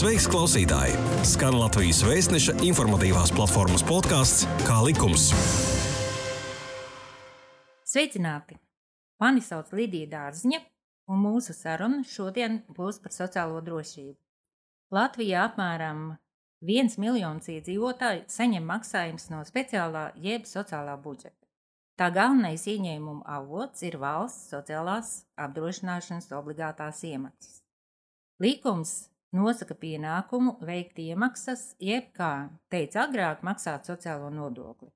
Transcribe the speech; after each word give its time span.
Sveiks, 0.00 0.24
klausītāji! 0.32 0.94
Skan 1.28 1.58
Latvijas 1.60 1.98
vēstneša 2.08 2.54
informatīvās 2.64 3.34
platformas 3.36 3.82
podkāsts 3.84 4.46
Kā 4.64 4.78
likums. 4.80 5.26
Sveicināti! 7.84 8.56
Mani 9.20 9.44
sauc 9.44 9.68
Lidija 9.76 10.08
Dārziņa, 10.14 10.62
un 11.12 11.20
mūsu 11.20 11.52
saruna 11.52 12.00
šodien 12.08 12.62
būs 12.78 13.02
par 13.04 13.12
sociālo 13.12 13.60
drošību. 13.66 14.16
Latvijā 14.96 15.44
apmēram 15.50 16.00
1 16.64 16.96
miljons 17.04 17.52
iedzīvotāju 17.52 18.24
saņem 18.32 18.72
maksājumus 18.72 19.28
no 19.34 19.42
speciālā 19.44 20.06
jeb 20.16 20.48
sociālā 20.48 20.96
budžeta. 20.96 21.36
Tā 22.00 22.08
galvenais 22.08 22.64
ieņēmuma 22.72 23.28
avots 23.36 23.84
ir 23.84 24.00
valsts 24.00 24.48
sociālās 24.56 25.14
apdrošināšanas 25.36 26.32
obligātās 26.40 27.04
iemaksas. 27.04 27.60
Likums 28.40 29.10
nosaka 29.36 29.74
pienākumu 29.78 30.56
veikt 30.66 30.98
iemaksas, 31.02 31.74
jeb, 31.82 32.10
kā 32.16 32.50
teica 32.72 33.04
agrāk, 33.06 33.44
maksāt 33.46 33.88
sociālo 33.88 34.30
nodokli. 34.34 34.90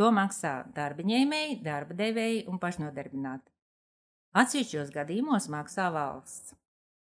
To 0.00 0.08
maksā 0.14 0.54
darba 0.74 1.04
ņēmēji, 1.04 1.60
darba 1.64 1.96
devēji 1.98 2.46
un 2.48 2.60
pašnodarbināti. 2.62 3.50
Atsevišķos 4.32 4.92
gadījumos 4.94 5.50
maksā 5.52 5.90
valsts. 5.92 6.54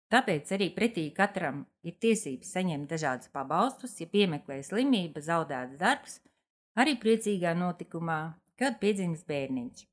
Tāpēc 0.10 0.50
arī 0.56 0.72
pretī 0.74 1.04
katram 1.14 1.62
ir 1.86 2.00
tiesības 2.02 2.56
saņemt 2.56 2.90
dažādus 2.90 3.30
pabalstus, 3.30 3.94
ja 4.02 4.08
piemeklē 4.10 4.64
slimība, 4.66 5.22
zaudēts 5.22 5.78
darbs, 5.78 6.18
arī 6.74 6.96
priecīgā 6.98 7.54
notikumā, 7.54 8.20
kad 8.58 8.80
piedzimst 8.82 9.28
bērniņš. 9.30 9.86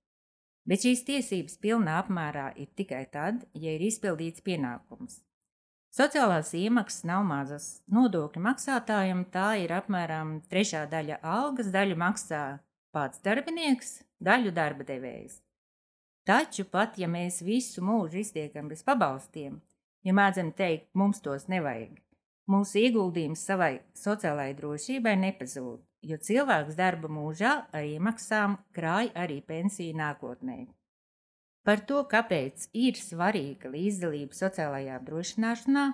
Bet 0.66 0.82
šīs 0.82 1.04
tiesības 1.06 1.60
pilnā 1.62 2.00
apmērā 2.00 2.48
ir 2.56 2.72
tikai 2.78 3.04
tad, 3.12 3.44
ja 3.52 3.76
ir 3.76 3.84
izpildīts 3.86 4.42
pienākums. 4.46 5.20
Sociālās 5.96 6.50
iemaksas 6.52 7.06
nav 7.08 7.22
mazas. 7.24 7.66
Nodokļu 7.88 8.42
maksātājiem 8.44 9.22
tā 9.32 9.54
ir 9.62 9.72
apmēram 9.72 10.42
trešā 10.50 10.82
daļa 10.92 11.22
algas, 11.24 11.70
daļu 11.72 11.96
maksā 11.96 12.40
pats 12.92 13.22
darbinieks, 13.24 14.02
daļu 14.20 14.52
darba 14.52 14.84
devējs. 14.84 15.38
Taču 16.28 16.66
pat 16.68 16.98
ja 17.00 17.08
mēs 17.08 17.40
visu 17.46 17.80
mūžu 17.80 18.20
iztiekam 18.20 18.68
bez 18.68 18.84
pabalstiem, 18.84 19.56
ja 20.04 20.12
mēdzam 20.12 20.52
teikt, 20.58 20.90
mums 20.92 21.24
tos 21.24 21.48
nevajag, 21.48 21.96
mūsu 22.52 22.82
ieguldījums 22.82 23.48
savai 23.48 23.78
sociālajai 23.96 24.56
drošībai 24.60 25.16
nepazūd, 25.22 25.80
jo 26.04 26.18
cilvēks 26.28 26.76
darba 26.76 27.08
mūžā 27.08 27.56
ar 27.72 27.88
iemaksām 27.88 28.60
krāj 28.76 29.14
arī 29.16 29.40
pensiju 29.48 29.96
nākotnē. 29.96 30.66
Par 31.66 31.80
to, 31.82 32.04
kāpēc 32.06 32.68
ir 32.78 32.94
svarīga 32.94 33.72
līdzdalība 33.72 34.36
sociālajā 34.38 35.00
apdrošināšanā, 35.00 35.86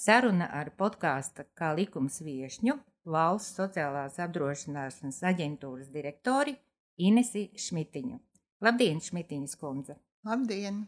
saruna 0.00 0.46
ar 0.56 0.70
podkāstu 0.80 1.44
kā 1.60 1.74
likums 1.76 2.22
viešņu 2.24 2.78
valsts 3.04 3.60
sociālās 3.60 4.16
apdrošināšanas 4.24 5.20
aģentūras 5.32 5.92
direktori 5.92 6.56
Inesi 7.04 7.50
Šmitiņu. 7.52 8.16
Labdien, 8.64 9.04
Šmitiņas 9.04 9.60
kundze! 9.60 9.98
Labdien! 10.24 10.86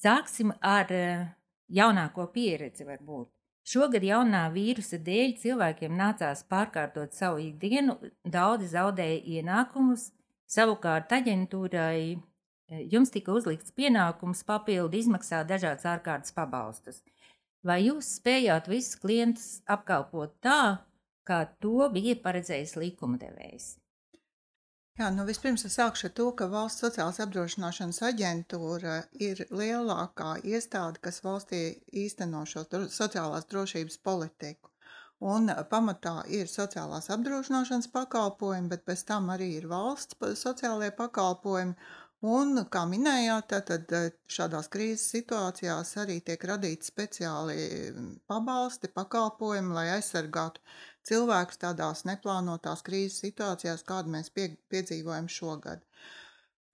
Sāksim 0.00 0.56
ar 0.64 0.90
eh, 0.92 1.28
jaunāko 1.68 2.30
pieredzi 2.32 2.88
varbūt. 2.88 3.28
Šogad 3.68 4.04
jaunā 4.04 4.46
vīrusa 4.52 4.96
dēļ 5.00 5.38
cilvēkiem 5.44 5.92
nācās 5.96 6.44
pārkārtot 6.48 7.12
savu 7.16 7.44
ikdienu, 7.50 8.00
daudzi 8.24 8.72
zaudēja 8.72 9.22
ienākumus, 9.38 10.10
savukārt 10.48 11.12
aģentūrai 11.16 12.16
jums 12.68 13.12
tika 13.14 13.32
uzlikts 13.32 13.74
pienākums 13.76 14.44
papildu 14.48 14.98
izmaksāt 14.98 15.48
dažādas 15.50 15.86
ārkārtas 15.94 16.34
pabalstus. 16.36 17.02
Vai 17.64 17.80
jūs 17.86 18.10
spējāt 18.18 18.68
visus 18.68 18.98
klientus 19.00 19.48
apkalpot 19.76 20.36
tā, 20.44 20.84
kā 21.24 21.44
to 21.64 21.88
bija 21.92 22.16
paredzējis 22.20 22.76
likumdevējs? 22.76 23.70
Jā, 24.94 25.08
nu 25.10 25.24
vispirms 25.26 25.64
es 25.66 25.74
sākšu 25.74 26.06
ar 26.06 26.12
to, 26.18 26.24
ka 26.38 26.46
Valsts 26.52 26.84
sociālās 26.84 27.16
apdrošināšanas 27.24 27.96
aģentūra 28.08 28.98
ir 29.26 29.40
lielākā 29.50 30.36
iestāde, 30.46 31.00
kas 31.02 31.18
valstī 31.24 31.62
īsteno 32.04 32.44
šo 32.46 32.62
sociālās 32.94 33.48
drošības 33.50 33.98
politiku. 34.06 34.70
Un 35.32 35.50
pamatā 35.72 36.14
ir 36.38 36.46
sociālās 36.52 37.10
apdrošināšanas 37.16 37.90
pakalpojumi, 37.96 38.70
bet 38.70 38.84
bez 38.86 39.02
tam 39.08 39.32
arī 39.34 39.50
ir 39.58 39.66
valsts 39.70 40.18
sociālajie 40.44 40.94
pakalpojumi. 41.00 41.74
Un, 42.24 42.56
kā 42.72 42.86
minējāt, 42.88 43.52
tad 43.68 43.90
eh, 43.92 44.06
šādās 44.32 44.70
krīzes 44.72 45.10
situācijās 45.12 45.90
arī 46.00 46.20
tiek 46.24 46.46
radīti 46.48 46.88
speciāli 46.88 47.56
mm, 47.90 48.06
pabalsti, 48.30 48.88
pakalpojumi, 48.96 49.74
lai 49.76 49.90
aizsargātu 49.98 50.62
cilvēkus 51.04 51.60
tādās 51.66 52.06
neplānotās 52.08 52.80
krīzes 52.86 53.20
situācijās, 53.26 53.84
kādu 53.84 54.14
mēs 54.16 54.32
pie, 54.32 54.54
piedzīvojam 54.72 55.28
šogad. 55.28 55.84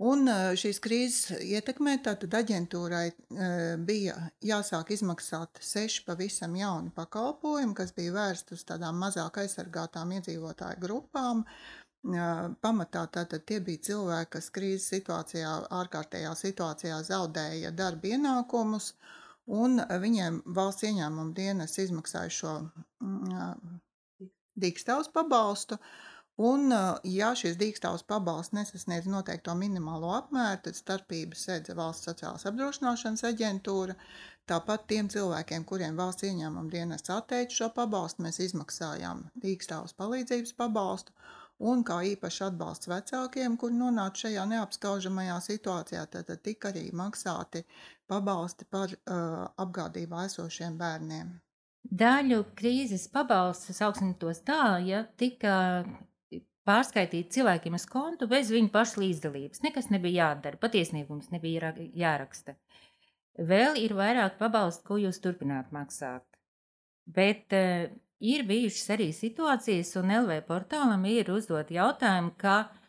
Un 0.00 0.30
eh, 0.30 0.52
šīs 0.56 0.78
krīzes 0.80 1.42
ietekmē 1.42 1.96
tātad 2.06 2.32
aģentūrai 2.38 3.08
eh, 3.10 3.74
bija 3.90 4.14
jāsāk 4.46 4.94
izmaksāt 4.94 5.58
seši 5.66 6.06
pavisam 6.06 6.54
jauni 6.56 6.94
pakalpojumi, 6.94 7.74
kas 7.76 7.90
bija 7.98 8.14
vērsti 8.14 8.54
uz 8.54 8.62
tādām 8.70 9.02
mazāk 9.02 9.42
aizsargātām 9.42 10.14
iedzīvotāju 10.20 10.80
grupām, 10.86 11.42
Pamatā 12.00 13.02
tātad 13.12 13.42
tie 13.44 13.58
bija 13.60 13.82
cilvēki, 13.90 14.30
kas 14.32 14.46
krīzes 14.54 14.88
situācijā, 14.88 15.50
ārkārtējā 15.78 16.30
situācijā 16.34 17.02
zaudēja 17.04 17.72
darba 17.76 18.14
ienākumus, 18.14 18.94
un 19.46 19.82
viņiem 20.04 20.40
valsts 20.46 20.86
ieņēmuma 20.88 21.34
dienas 21.36 21.76
izmaksāja 21.82 22.30
šo 22.32 22.52
mm, 23.04 23.74
dīkstāvus 24.64 25.12
pabalstu. 25.12 25.76
Un, 26.40 26.72
ja 27.04 27.34
šis 27.36 27.58
dīkstāvs 27.60 28.06
pabalsts 28.08 28.54
nesasniedz 28.56 29.04
noteikto 29.12 29.52
minimālo 29.60 30.14
apmēru, 30.16 30.62
tad 30.64 30.78
starpības 30.78 31.42
sēdza 31.50 31.76
valsts 31.76 32.08
sociālās 32.08 32.46
apdrošināšanas 32.48 33.26
aģentūra. 33.28 33.98
Tāpat 34.48 34.86
tiem 34.88 35.12
cilvēkiem, 35.12 35.68
kuriem 35.68 36.00
valsts 36.00 36.24
ieņēmuma 36.30 36.72
dienas 36.72 37.04
atteica 37.12 37.58
šo 37.58 37.68
pabalstu, 37.76 38.24
mēs 38.24 38.40
izmaksājām 38.46 39.26
dīkstāvus 39.44 39.92
palīdzības 40.00 40.56
pabalstu 40.56 41.12
un 41.60 41.82
kā 41.87 42.00
īpaši 42.15 42.44
atbalsts 42.48 42.88
vecākiem, 42.91 43.56
kuri 43.60 43.76
nonāca 43.76 44.26
šajā 44.26 44.47
neapskaužamajā 44.54 45.37
situācijā, 45.44 46.06
tad 46.12 46.32
tika 46.44 46.71
arī 46.72 46.88
maksāti 46.97 47.65
pabalsti 48.10 48.66
par 48.71 48.93
uh, 48.94 49.47
apgādībā 49.60 50.25
esošiem 50.28 50.78
bērniem. 50.81 51.32
Daļu 51.91 52.44
krīzes 52.56 53.06
pabalstu, 53.12 53.75
sauksim 53.76 54.15
tos 54.21 54.43
tā, 54.47 54.78
ja 54.84 55.04
tika 55.21 55.84
pārskaitīt 56.69 57.32
cilvēkiem 57.34 57.77
uz 57.78 57.87
kontu 57.88 58.28
bez 58.31 58.50
viņu 58.53 58.71
pašu 58.75 59.00
līdzdalības. 59.04 59.62
Nekas 59.65 59.88
nebija 59.92 60.27
jādara, 60.28 60.60
patiesniegums 60.60 61.32
nebija 61.32 61.72
jāraksta. 61.97 62.56
Vēl 63.41 63.78
ir 63.81 63.94
vairāk 63.97 64.37
pabalstu, 64.41 64.84
ko 64.87 65.00
jūs 65.00 65.21
turpināt 65.25 65.72
maksāt. 65.72 66.27
Bet 67.10 67.56
uh, 67.56 67.88
ir 68.20 68.44
bijušas 68.48 68.92
arī 68.97 69.08
situācijas, 69.16 69.94
un 70.00 70.12
LV 70.20 70.42
portālam 70.48 71.06
ir 71.08 71.31
uzdot 71.32 71.72
jautājumu, 71.72 72.34
ka 72.41 72.56
uh, 72.66 72.81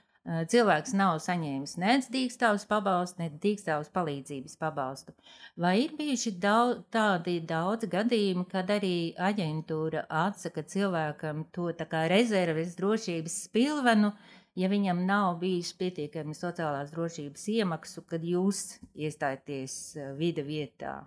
cilvēks 0.51 0.93
nav 0.93 1.17
saņēmis 1.23 1.77
nec 1.81 2.09
dīkstāvus 2.13 2.67
pabalstu, 2.69 3.23
nec 3.23 3.37
dīkstāvus 3.41 3.89
palīdzības 3.95 4.57
pabalstu. 4.61 5.15
Vai 5.57 5.73
ir 5.85 5.95
bijuši 5.97 6.35
daudz, 6.43 6.83
tādi 6.93 7.39
daudz 7.47 7.89
gadījumi, 7.89 8.45
kad 8.51 8.69
arī 8.69 9.13
aģentūra 9.17 10.05
atsaka 10.25 10.63
cilvēkam 10.63 11.47
to 11.55 11.71
tā 11.77 11.87
kā 11.89 12.05
rezerves 12.11 12.75
drošības 12.77 13.39
spilvenu, 13.47 14.11
ja 14.59 14.69
viņam 14.69 15.05
nav 15.07 15.39
bijis 15.41 15.71
pietiekami 15.79 16.35
sociālās 16.37 16.91
drošības 16.93 17.47
iemaksu, 17.55 18.05
kad 18.05 18.21
jūs 18.21 18.77
iestājaties 18.93 19.79
vida 20.19 20.45
vietā? 20.45 20.99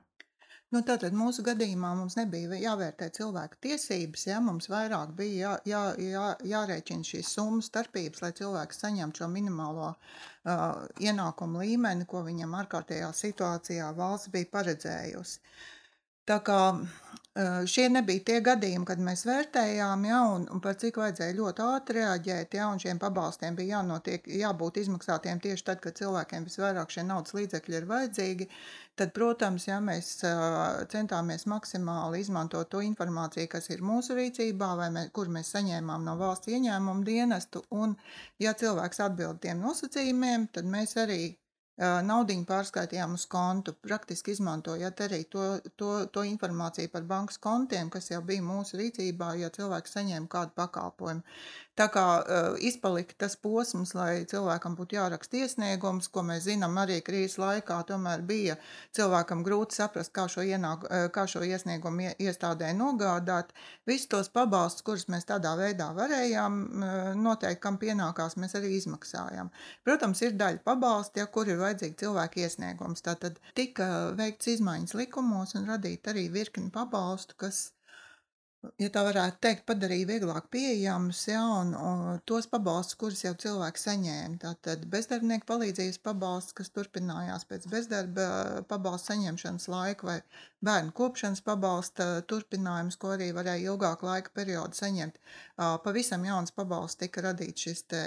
Nu, 0.74 0.80
tātad 0.82 1.14
mūsu 1.14 1.44
gadījumā 1.46 1.92
mums 1.94 2.16
nebija 2.18 2.56
jāvērtē 2.58 3.06
cilvēku 3.14 3.60
tiesības, 3.62 4.24
ja 4.26 4.40
mums 4.42 4.66
vairāk 4.72 5.12
bija 5.14 5.36
jā, 5.38 5.52
jā, 5.70 5.82
jā, 6.02 6.24
jārēķina 6.50 7.06
šīs 7.06 7.30
summas 7.36 7.68
starpības, 7.70 8.24
lai 8.24 8.32
cilvēks 8.34 8.82
saņemtu 8.82 9.22
šo 9.22 9.28
minimālo 9.30 9.92
uh, 9.92 10.64
ienākumu 10.98 11.62
līmeni, 11.62 12.08
ko 12.10 12.24
viņam 12.26 12.56
ārkārtējā 12.64 13.12
situācijā 13.14 13.92
valsts 13.94 14.32
bija 14.34 14.50
paredzējusi. 14.56 15.38
Tā 16.26 16.40
kā 16.42 16.58
šie 17.66 17.88
nebija 17.90 18.22
tie 18.28 18.36
gadījumi, 18.46 18.86
kad 18.86 19.00
mēs 19.02 19.24
vērtējām, 19.26 20.04
ja, 20.06 20.20
un, 20.36 20.44
un 20.54 20.60
par 20.62 20.76
cik 20.78 21.00
vajadzēja 21.02 21.34
ļoti 21.34 21.64
ātri 21.66 21.98
reaģēt, 21.98 22.54
ja, 22.54 22.68
un 22.70 22.78
šiem 22.78 23.00
pabalstiem 23.02 23.56
bija 23.58 23.80
jānotiek, 23.80 24.28
jābūt 24.42 24.78
izmaksātiem 24.84 25.42
tieši 25.42 25.66
tad, 25.66 25.80
kad 25.82 25.98
cilvēkiem 25.98 26.46
visvairāk 26.46 26.94
šie 26.94 27.02
naudas 27.08 27.34
līdzekļi 27.34 27.78
ir 27.80 27.88
vajadzīgi, 27.90 28.48
tad, 28.94 29.10
protams, 29.18 29.66
ja 29.66 29.80
mēs 29.82 30.12
centāmies 30.94 31.48
maksimāli 31.50 32.22
izmantot 32.22 32.70
to 32.70 32.82
informāciju, 32.86 33.50
kas 33.50 33.66
ir 33.74 33.82
mūsu 33.82 34.14
rīcībā, 34.14 34.70
vai 34.78 34.92
mē, 34.94 35.08
kur 35.10 35.32
mēs 35.34 35.50
saņēmām 35.56 36.06
no 36.06 36.14
valsts 36.20 36.54
ieņēmumu 36.54 37.02
dienestu, 37.08 37.66
un 37.74 37.98
ja 38.38 38.54
cilvēks 38.54 39.02
atbild 39.08 39.42
tiem 39.42 39.58
nosacījumiem, 39.64 40.52
tad 40.54 40.70
mēs 40.70 40.94
arī 41.02 41.34
naudiņu 41.78 42.46
pārskaitījām 42.46 43.16
uz 43.18 43.24
kontu, 43.26 43.74
praktiski 43.82 44.34
izmantojot 44.36 45.00
arī 45.08 45.24
to, 45.30 45.46
to, 45.76 45.90
to 46.14 46.22
informāciju 46.22 46.92
par 46.92 47.02
bankas 47.08 47.40
kontiem, 47.42 47.90
kas 47.90 48.12
jau 48.12 48.22
bija 48.22 48.44
mūsu 48.46 48.78
rīcībā, 48.78 49.34
ja 49.40 49.50
cilvēks 49.50 49.96
saņēma 49.98 50.30
kādu 50.30 50.54
pakalpojumu. 50.54 51.24
Tā 51.74 51.88
kā 51.90 52.04
uh, 52.22 52.54
izpalika 52.62 53.16
tas 53.18 53.34
posms, 53.34 53.96
lai 53.98 54.22
cilvēkam 54.30 54.76
būtu 54.78 54.94
jāraksta 54.94 55.40
iesniegums, 55.42 56.06
ko 56.14 56.22
mēs 56.22 56.44
zinām 56.46 56.76
arī 56.78 57.00
krīzes 57.02 57.34
laikā, 57.42 57.80
tomēr 57.88 58.22
bija 58.22 58.54
cilvēkam 58.94 59.42
grūti 59.42 59.80
saprast, 59.80 60.12
kā 60.14 60.28
šo, 60.30 60.44
ienāk, 60.46 60.86
kā 61.10 61.24
šo 61.26 61.42
iesniegumu 61.42 62.12
iestādē 62.22 62.70
nogādāt. 62.78 63.50
Visus 63.90 64.06
tos 64.12 64.30
pabalstus, 64.30 64.86
kurus 64.86 65.08
mēs 65.10 65.26
tādā 65.26 65.56
veidā 65.58 65.90
varējām 65.98 66.62
noteikt, 67.18 67.62
kam 67.66 67.80
pienākās, 67.82 68.38
mēs 68.38 68.54
arī 68.54 68.76
izmaksājām. 68.78 69.50
Protams, 69.82 70.22
ir 70.22 70.38
daļa 70.38 70.62
pabalsti, 70.62 71.24
ja, 71.24 71.26
kur 71.26 71.50
ir 71.50 71.58
vajadzīgi 71.64 72.00
cilvēku 72.04 72.44
iesniegums. 72.44 73.04
Tātad 73.04 73.40
tika 73.58 73.88
veikts 74.18 74.52
izmaiņas 74.56 74.96
likumos 75.00 75.56
un 75.58 75.68
radīt 75.72 76.12
arī 76.12 76.28
virkni 76.32 76.70
pabalstu, 76.74 77.36
kas 77.40 77.64
ja 78.80 78.88
tā 78.92 79.02
varētu 79.06 79.40
teikt, 79.44 79.64
padarīja 79.68 80.06
vieglāk 80.08 80.46
pieejamus, 80.52 81.20
ja, 81.28 81.42
un, 81.60 81.72
un 81.74 82.20
tos 82.28 82.46
pabalstus, 82.50 82.96
kurus 83.00 83.24
jau 83.24 83.32
cilvēki 83.44 83.82
saņēma. 83.82 84.38
Tātad 84.42 84.86
bezdarbnieku 84.92 85.48
palīdzības 85.48 86.00
pabalsts, 86.04 86.56
kas 86.58 86.72
turpinājās 86.74 87.46
pēc 87.50 87.66
bezdarba 87.72 88.28
pabalsta 88.70 89.12
saņemšanas 89.12 89.68
laika, 89.72 90.08
vai 90.08 90.16
bērnu 90.64 90.94
kopšanas 90.96 91.44
pabalsta 91.46 92.08
turpinājums, 92.30 92.98
ko 93.00 93.14
arī 93.16 93.30
varēja 93.36 93.72
ilgāku 93.72 94.08
laika 94.08 94.32
periodu 94.36 94.78
saņemt. 94.78 95.20
Pavisam 95.84 96.24
jauns 96.28 96.54
pabalsts 96.56 97.02
tika 97.02 97.26
radīts 97.28 97.68
šis 97.68 97.84
te 97.92 98.02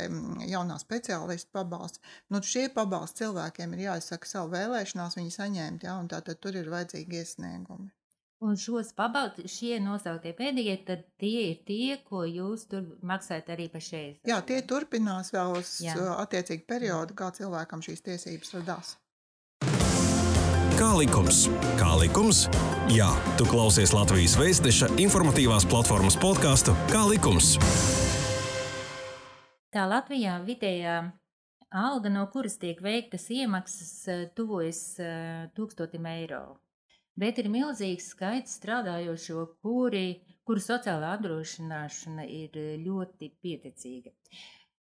jaunā 0.50 0.80
speciālistu 0.82 1.54
pabalsts. 1.60 2.02
Nu, 2.34 2.42
šie 2.42 2.68
pabalsti 2.74 3.26
cilvēkiem 3.26 3.78
ir 3.78 3.86
jāizsaka 3.90 4.30
savu 4.30 4.56
vēlēšanās, 4.58 5.20
viņi 5.22 5.38
saņemt, 5.38 5.88
ja, 5.88 6.00
un 6.02 6.10
tātad 6.12 6.42
tur 6.42 6.58
ir 6.58 6.72
vajadzīgi 6.74 7.22
iesniegumi. 7.22 7.92
Un 8.38 8.54
šos 8.54 8.92
pabalstus, 8.94 9.50
šie 9.50 9.80
nosauktie 9.82 10.30
pēdējie, 10.38 10.76
tad 10.86 11.08
tie 11.18 11.48
ir 11.48 11.62
tie, 11.66 11.96
ko 12.06 12.22
jūs 12.22 12.68
tur 12.70 12.84
maksājat 13.02 13.48
arī 13.56 13.66
pašreiz. 13.74 14.20
Jā, 14.30 14.38
tie 14.46 14.60
turpinās 14.62 15.32
vēl 15.34 15.56
uz 15.58 15.72
Jā. 15.82 15.96
attiecīgu 16.22 16.68
periodu, 16.70 17.16
kā 17.18 17.32
cilvēkam 17.34 17.82
šīs 17.82 18.06
tiesības 18.06 18.54
radās. 18.60 18.92
Kā 20.78 20.92
likums? 21.00 21.48
Kā 21.80 21.96
likums? 21.98 22.44
Jā, 22.94 23.10
tu 23.42 23.48
klausies 23.50 23.96
Latvijas 23.98 24.38
Vēstneša 24.38 24.92
informatīvās 25.02 25.66
platformas 25.66 26.20
podkāstu 26.22 26.78
Kā 26.94 27.08
likums? 27.10 27.56
Tā 29.74 29.90
Latvijā 29.90 30.38
vidējā 30.46 31.00
alga, 31.74 32.14
no 32.14 32.30
kuras 32.30 32.62
tiek 32.62 32.86
veiktas 32.86 33.26
iemaksas, 33.34 33.98
tuvojas 34.38 34.86
tūkstotim 35.58 36.06
eiro 36.14 36.46
bet 37.20 37.42
ir 37.42 37.50
milzīgs 37.54 38.12
skaits 38.14 38.60
strādājošo, 38.60 39.46
kuri, 39.66 40.20
kuru 40.48 40.64
sociālā 40.64 41.16
apdrošināšana 41.18 42.28
ir 42.30 42.56
ļoti 42.86 43.32
pieticīga. 43.42 44.14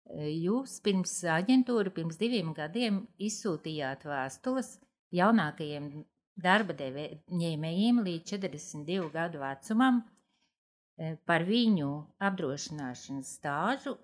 Jūs 0.08 0.78
pirms 0.84 1.19
aģentūra 1.28 1.92
pirms 1.92 2.16
diviem 2.20 2.54
gadiem 2.56 3.02
izsūtījāt 3.20 4.06
vēstules 4.08 4.78
jaunākajiem 5.12 5.90
darba 6.38 6.76
ņēmējiem 6.78 8.00
līdz 8.06 8.32
42 8.32 9.10
gadu 9.12 9.42
vecumam 9.42 10.00
e, 10.00 11.16
par 11.28 11.44
viņu 11.48 11.90
apdrošināšanas 12.25 13.34
stāžu 13.40 13.96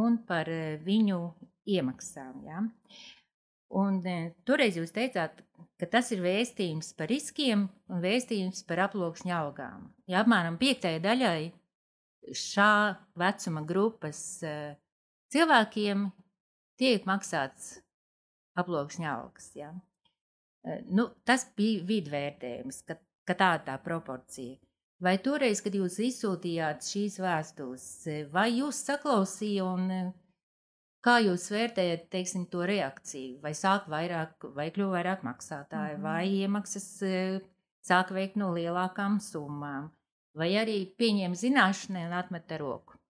un 0.00 0.18
par 0.26 0.50
viņu 0.84 1.20
iemaksām. 1.76 2.44
Ja? 2.46 2.64
Un, 3.70 4.00
e, 4.02 4.32
toreiz 4.48 4.74
jūs 4.74 4.90
teicāt, 4.90 5.44
ka 5.78 5.86
tas 5.90 6.10
ir 6.10 6.22
vēstījums 6.24 6.90
par 6.98 7.10
riskiem 7.12 7.68
un 7.90 8.00
vēstījums 8.02 8.64
par 8.66 8.82
aploksņa 8.88 9.36
algām. 9.36 9.84
Ja 10.10 10.24
apmēram 10.24 10.58
piektajai 10.58 11.02
daļai 11.04 11.42
šā 12.34 12.72
vecuma 13.22 13.62
grupas 13.66 14.22
e, 14.42 14.54
cilvēkiem 15.30 16.08
tiek 16.80 17.06
maksāts 17.06 17.76
aploksņa 18.58 19.12
algas. 19.12 19.52
Ja. 19.54 19.70
E, 20.66 20.80
nu, 20.90 21.06
tas 21.22 21.46
bija 21.56 21.86
vidvērtējums, 21.86 22.82
ka, 22.88 22.98
ka 23.28 23.38
tā 23.38 23.52
ir 23.60 23.64
tā 23.70 23.78
proporcija. 23.84 24.58
Vai 25.00 25.14
toreiz, 25.22 25.62
kad 25.64 25.72
jūs 25.78 25.94
izsūtījāt 26.04 26.84
šīs 26.84 27.20
vēstules, 27.22 27.84
vai 28.34 28.50
jūs 28.58 28.82
saklausījāt 28.90 30.10
Kā 31.00 31.16
jūs 31.24 31.46
vērtējat 31.52 32.10
teiksim, 32.12 32.44
to 32.52 32.66
reakciju? 32.68 33.38
Vai 33.44 33.54
sāk 33.56 33.88
vairāk, 33.88 34.50
vai 34.56 34.68
kļuva 34.74 34.98
vairāk 34.98 35.24
maksātāji, 35.24 35.96
mm 35.96 36.02
-hmm. 36.02 36.02
vai 36.02 36.28
iemaksas 36.42 36.88
e, 37.02 37.40
sāk 37.88 38.12
veikt 38.12 38.36
no 38.36 38.52
lielākām 38.52 39.20
summām, 39.20 39.90
vai 40.36 40.50
arī 40.60 40.78
pieņem 41.00 41.34
zināšanai 41.34 42.06
un 42.06 42.12
atmet 42.12 42.52
roku? 42.60 43.00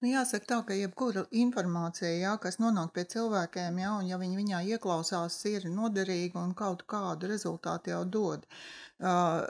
Nu, 0.00 0.08
jāsaka 0.08 0.46
tā, 0.48 0.58
ka 0.64 0.74
jebkura 0.74 1.26
informācija, 1.30 2.10
jā, 2.10 2.36
kas 2.40 2.56
nonāk 2.56 2.94
pie 2.96 3.04
cilvēkiem, 3.04 3.80
jā, 3.82 3.90
un 3.98 4.06
ja 4.08 4.16
viņi 4.16 4.36
viņā 4.36 4.60
ieklausās, 4.74 5.44
ir 5.44 5.66
noderīga 5.68 6.40
un 6.40 6.54
kaut 6.54 6.86
kādu 6.88 7.28
rezultātu 7.28 7.90
jau 7.90 8.04
dod. 8.04 8.46
Uh, 8.98 9.44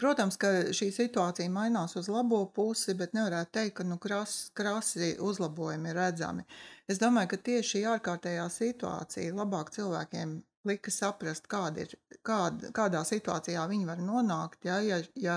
Protams, 0.00 0.38
ka 0.40 0.48
šī 0.72 0.86
situācija 0.96 1.50
mainās 1.52 1.92
uz 2.00 2.06
labo 2.08 2.38
pusi, 2.56 2.94
bet 2.96 3.12
nevarētu 3.12 3.50
teikt, 3.52 3.74
ka 3.76 3.84
nu, 3.84 3.98
kras, 4.00 4.36
krasi 4.56 5.10
uzlabojumi 5.20 5.90
ir 5.92 5.98
redzami. 6.00 6.46
Es 6.90 7.00
domāju, 7.00 7.32
ka 7.32 7.40
tieši 7.48 7.70
šī 7.70 7.84
ārkārtējā 7.94 8.48
situācija 8.52 9.36
labāk 9.36 9.72
cilvēkiem 9.72 10.42
lika 10.68 10.92
saprast, 10.92 11.46
kāda 11.50 11.84
ir, 11.84 11.92
kād, 12.24 12.68
kādā 12.76 13.02
situācijā 13.04 13.64
viņi 13.68 13.88
var 13.88 14.00
nonākt. 14.04 14.64
Ja, 14.64 14.78
ja, 14.84 15.00
ja, 15.20 15.36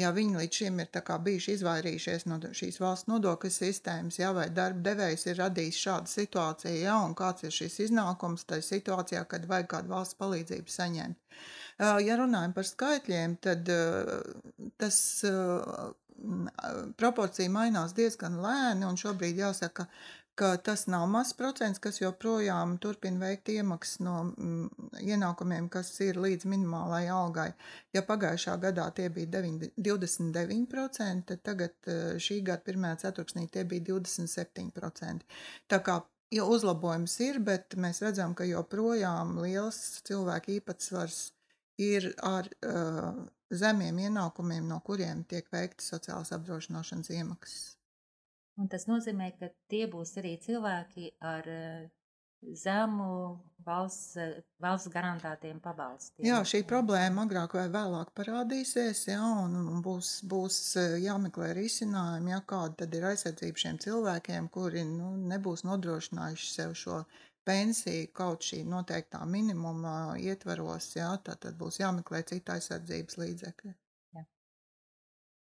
ja 0.00 0.12
viņi 0.16 0.38
līdz 0.40 0.60
šim 0.60 0.80
ir 0.84 1.00
bijuši 1.26 1.56
izvairījušies 1.58 2.26
no 2.30 2.38
šīs 2.60 2.80
valsts 2.80 3.10
nodokļu 3.12 3.52
sistēmas, 3.52 4.18
ja, 4.20 4.32
vai 4.36 4.48
darba 4.50 4.80
devējs 4.90 5.26
ir 5.28 5.40
radījis 5.42 5.82
šādu 5.86 6.12
situāciju, 6.14 6.78
ja, 6.80 6.96
un 7.04 7.16
kāds 7.18 7.44
ir 7.44 7.52
šis 7.52 7.80
iznākums 7.88 8.48
tajā 8.48 8.64
situācijā, 8.70 9.24
kad 9.28 9.44
vajag 9.50 9.68
kādu 9.76 9.92
valsts 9.92 10.20
palīdzību 10.20 10.76
saņemt. 10.78 11.20
Ja 12.06 12.16
runājam 12.16 12.52
par 12.54 12.66
skaitļiem, 12.68 13.36
tad 13.42 13.68
tas 14.78 14.98
proporcija 16.96 17.50
mainās 17.50 17.92
diezgan 17.96 18.38
lēni, 18.40 18.86
un 18.86 18.96
šobrīd 18.96 19.40
jāsaka, 19.42 19.88
ka 20.38 20.56
tas 20.56 20.86
nav 20.90 21.06
mazs 21.10 21.34
procents, 21.38 21.80
kas 21.82 22.00
joprojām 22.00 22.76
turpina 22.82 23.26
veikt 23.26 23.52
iemaksas 23.54 24.00
no 24.04 24.14
mm, 24.30 24.88
ienākumiem, 25.02 25.68
kas 25.72 25.92
ir 26.04 26.18
līdz 26.20 26.48
minimālajai 26.50 27.12
algai. 27.14 27.50
Ja 27.94 28.02
pagājušā 28.06 28.56
gadā 28.62 28.88
tie 28.96 29.10
bija 29.14 29.30
9, 29.36 29.70
29%, 29.78 31.28
tad 31.30 31.44
tagad 31.46 31.92
šī 32.26 32.40
gada 32.46 32.66
pirmajā 32.66 33.04
ceturksnī 33.06 33.46
tie 33.52 33.64
bija 33.68 33.86
27%. 33.92 35.28
Tā 35.70 35.80
kā 35.86 36.00
ja 36.34 36.44
uzlabojums 36.50 37.14
ir, 37.24 37.38
bet 37.44 37.76
mēs 37.80 38.02
redzam, 38.04 38.34
ka 38.34 38.46
joprojām 38.48 39.38
liels 39.44 39.80
cilvēku 40.08 40.58
īpatsvars 40.58 41.28
ir 41.82 42.10
ar 42.22 42.48
uh, 42.66 43.14
zemiem 43.50 43.98
ienākumiem, 44.08 44.66
no 44.68 44.80
kuriem 44.86 45.24
tiek 45.30 45.48
veikta 45.52 45.84
sociālās 45.84 46.32
apdrošināšanas 46.36 47.10
iemaksas. 47.14 47.64
Un 48.60 48.70
tas 48.70 48.86
nozīmē, 48.86 49.32
ka 49.38 49.50
tie 49.72 49.86
būs 49.90 50.14
arī 50.20 50.36
cilvēki 50.42 51.10
ar 51.26 51.48
uh, 51.50 51.86
zemu 52.52 53.40
valsts, 53.64 54.18
valsts 54.60 54.90
garantētiem 54.92 55.60
pabalstiem. 55.64 56.26
Jā, 56.26 56.40
šī 56.46 56.62
problēma 56.68 57.24
agrāk 57.24 57.56
vai 57.56 57.66
vēlāk 57.72 58.12
parādīsies, 58.16 59.06
jā, 59.08 59.20
un, 59.44 59.80
būs, 59.84 60.18
būs 60.28 60.58
jāmeklē 61.02 61.52
risinājumi, 61.56 62.34
jā, 62.34 62.40
kāda 62.52 62.82
tad 62.82 62.96
ir 62.98 63.08
aizsardzība 63.12 63.64
šiem 63.64 63.78
cilvēkiem, 63.84 64.50
kuri 64.54 64.84
nu, 64.88 65.14
nebūs 65.32 65.64
nodrošinājuši 65.68 66.50
sev 66.50 66.74
šo 66.78 67.04
pensiju 67.48 68.10
kaut 68.16 68.44
šī 68.44 68.62
noteiktā 68.68 69.24
minimuma 69.28 70.14
ietvaros, 70.20 70.92
jā, 70.98 71.10
tad 71.24 71.48
būs 71.60 71.80
jāmeklē 71.80 72.24
cita 72.28 72.58
aizsardzības 72.58 73.20
līdzekļi. 73.20 73.74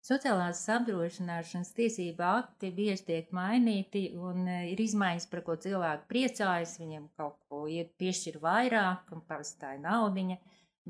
Sociālās 0.00 0.62
apdrošināšanas 0.72 1.74
tiesība 1.76 2.30
akti 2.38 2.70
bieži 2.72 3.04
tiek 3.10 3.32
mainīti 3.36 4.06
un 4.16 4.46
e, 4.48 4.60
ir 4.72 4.80
izmaiņas, 4.80 5.26
par 5.28 5.42
ko 5.44 5.56
cilvēki 5.60 6.06
priecājas, 6.08 6.78
viņiem 6.80 7.10
kaut 7.20 7.36
ko 7.50 7.66
iet 7.68 7.90
piešķir 8.00 8.38
vairāk 8.40 9.12
un 9.12 9.20
parasti 9.28 9.60
tā 9.60 9.74
ir 9.76 9.82
naudiņa, 9.84 10.38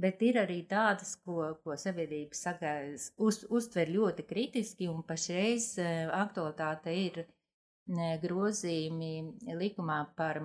bet 0.04 0.22
ir 0.22 0.38
arī 0.44 0.60
tādas, 0.70 1.16
ko, 1.24 1.48
ko 1.64 1.74
sabiedrība 1.74 2.38
saka, 2.38 2.76
uz, 3.18 3.40
uztver 3.50 3.90
ļoti 3.90 4.24
kritiski 4.30 4.86
un 4.92 5.02
pašreiz 5.08 5.72
e, 5.82 5.90
aktualitāte 6.20 6.94
ir 6.94 7.24
grozījumi 8.22 9.56
likumā 9.58 10.04
par 10.14 10.44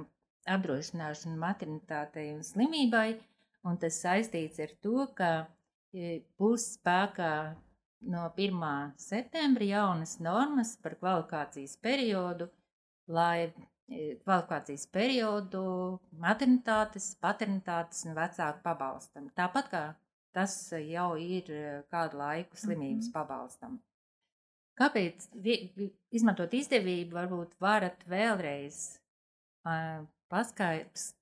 apdrošināšanu 0.50 1.38
maternitātei 1.38 2.32
un 2.34 2.42
slimībai, 2.42 3.12
un 3.70 3.78
tas 3.78 4.02
saistīts 4.02 4.58
ar 4.66 4.74
to, 4.82 5.06
ka 5.14 5.30
e, 5.94 6.26
būs 6.42 6.72
spēkā 6.80 7.36
no 8.02 8.30
1. 8.38 8.94
septembra 8.98 9.66
jaunas 9.66 10.20
normas 10.20 10.76
par 10.82 10.96
kvalifikācijas 11.00 11.78
periodu, 11.82 12.50
lai 13.08 13.52
kvalifikācijas 13.88 14.88
periodu 14.92 15.66
maternitātes, 16.22 17.14
paternitātes 17.22 18.06
un 18.08 18.18
vecāku 18.18 18.64
pabalstam. 18.64 19.30
Tāpat 19.38 19.70
kā 19.72 19.84
tas 20.36 20.56
jau 20.84 21.12
ir 21.22 21.52
kādu 21.92 22.18
laiku 22.20 22.58
slimības 22.58 23.08
mm 23.08 23.10
-hmm. 23.10 23.14
pabalstam. 23.14 23.80
Kāpēc 24.76 25.30
izmantot 26.12 26.54
izdevību, 26.54 27.16
varbūt 27.16 27.56
varat 27.64 28.02
vēlreiz 28.12 29.00
uh, 29.64 30.04
paskaidrs, 30.28 31.14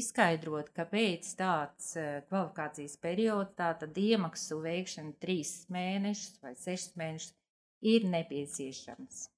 izskaidrot, 0.00 0.72
kāpēc 0.76 1.28
tāds 1.38 1.92
uh, 2.00 2.22
kvalifikācijas 2.30 2.96
periods, 3.02 3.56
tātad 3.58 3.98
iemaksu 3.98 4.62
veikšana 4.64 5.14
trīs 5.22 5.54
mēnešus 5.72 6.40
vai 6.44 6.56
sešus 6.58 6.96
mēnešus 7.00 7.36
ir 7.92 8.08
nepieciešams. 8.08 9.28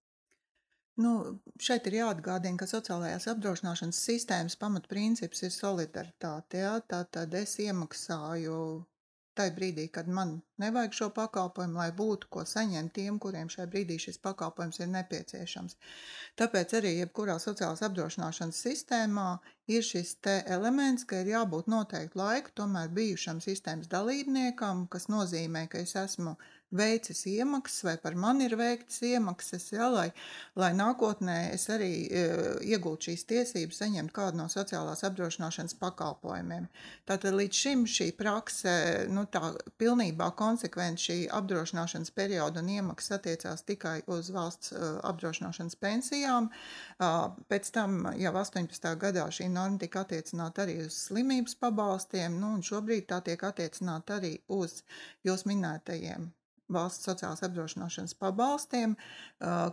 Nu, 1.03 1.41
šeit 1.59 1.89
ir 1.91 1.97
jāatgādina, 1.99 2.55
ka 2.61 2.69
sociālajās 2.71 3.27
apdrošināšanas 3.33 3.99
sistēmas 4.07 4.55
pamatprincips 4.61 5.43
ir 5.43 5.51
solidaritāte. 5.51 6.61
Ja? 6.63 6.77
Tātad 6.87 7.35
es 7.35 7.57
iemaksāju 7.65 8.59
tajā 9.39 9.53
brīdī, 9.57 9.85
kad 9.93 10.09
man 10.19 10.35
nevajag 10.63 10.97
šo 10.99 11.09
pakalpojumu, 11.17 11.79
lai 11.81 11.91
būtu 11.99 12.31
ko 12.37 12.45
saņemt 12.49 12.95
tiem, 12.99 13.19
kuriem 13.23 13.51
šajā 13.53 13.67
brīdī 13.73 13.99
šis 14.05 14.21
pakalpojums 14.27 14.81
ir 14.81 14.91
nepieciešams. 14.95 15.77
Tāpēc 16.41 16.75
arī 16.79 16.93
jebkurā 16.99 17.37
sociālās 17.43 17.83
apdrošināšanas 17.89 18.63
sistēmā 18.67 19.29
ir 19.77 19.87
šis 19.87 20.17
elements, 20.57 21.07
ka 21.09 21.23
ir 21.23 21.33
jābūt 21.35 21.71
noteiktu 21.75 22.21
laiku 22.21 22.55
tomēr 22.63 22.91
bijušam 22.99 23.41
sistēmas 23.45 23.91
dalībniekam, 23.93 24.87
kas 24.93 25.11
nozīmē, 25.13 25.67
ka 25.73 25.83
es 25.87 25.97
esmu 25.99 26.37
veicis 26.75 27.25
iemaksas, 27.31 27.85
vai 27.87 27.95
par 28.03 28.17
mani 28.19 28.49
ir 28.49 28.57
veiktas 28.59 29.01
iemaksas, 29.07 29.69
ja, 29.73 29.89
lai, 29.93 30.09
lai 30.59 30.73
nākotnē 30.77 31.37
es 31.55 31.69
arī 31.73 31.91
e, 32.07 32.25
iegūtu 32.75 33.11
šīs 33.11 33.25
tiesības 33.31 33.81
saņemt 33.83 34.15
kādu 34.15 34.41
no 34.41 34.49
sociālās 34.53 35.05
apdrošināšanas 35.07 35.77
pakalpojumiem. 35.81 36.67
Tātad 37.09 37.37
līdz 37.39 37.61
šim 37.65 37.87
šī 37.91 38.11
prakse, 38.19 38.75
nu 39.15 39.27
tā 39.31 39.53
pilnībā 39.81 40.31
konsekventi 40.39 41.07
šī 41.09 41.19
apdrošināšanas 41.39 42.15
perioda 42.17 42.63
un 42.65 42.73
iemaksas 42.77 43.19
attiecās 43.19 43.65
tikai 43.69 43.97
uz 44.11 44.31
valsts 44.35 44.75
uh, 44.75 44.99
apdrošināšanas 45.11 45.79
pensijām. 45.81 46.51
Uh, 46.99 47.33
pēc 47.51 47.71
tam 47.75 48.09
jau 48.19 48.35
18. 48.43 48.95
gadā 49.01 49.27
šī 49.31 49.51
norma 49.53 49.81
tika 49.81 50.05
attiecināta 50.05 50.67
arī 50.67 50.81
uz 50.87 50.99
slimības 51.09 51.59
pabalstiem, 51.61 52.39
nu, 52.41 52.55
un 52.59 52.65
šobrīd 52.67 53.09
tā 53.11 53.21
tiek 53.25 53.43
attiecināta 53.47 54.19
arī 54.21 54.37
uz 54.53 54.83
jūs 55.27 55.47
minētajiem 55.51 56.33
valsts 56.73 57.05
sociālās 57.09 57.43
apdrošināšanas 57.45 58.15
pabalstiem, 58.21 58.95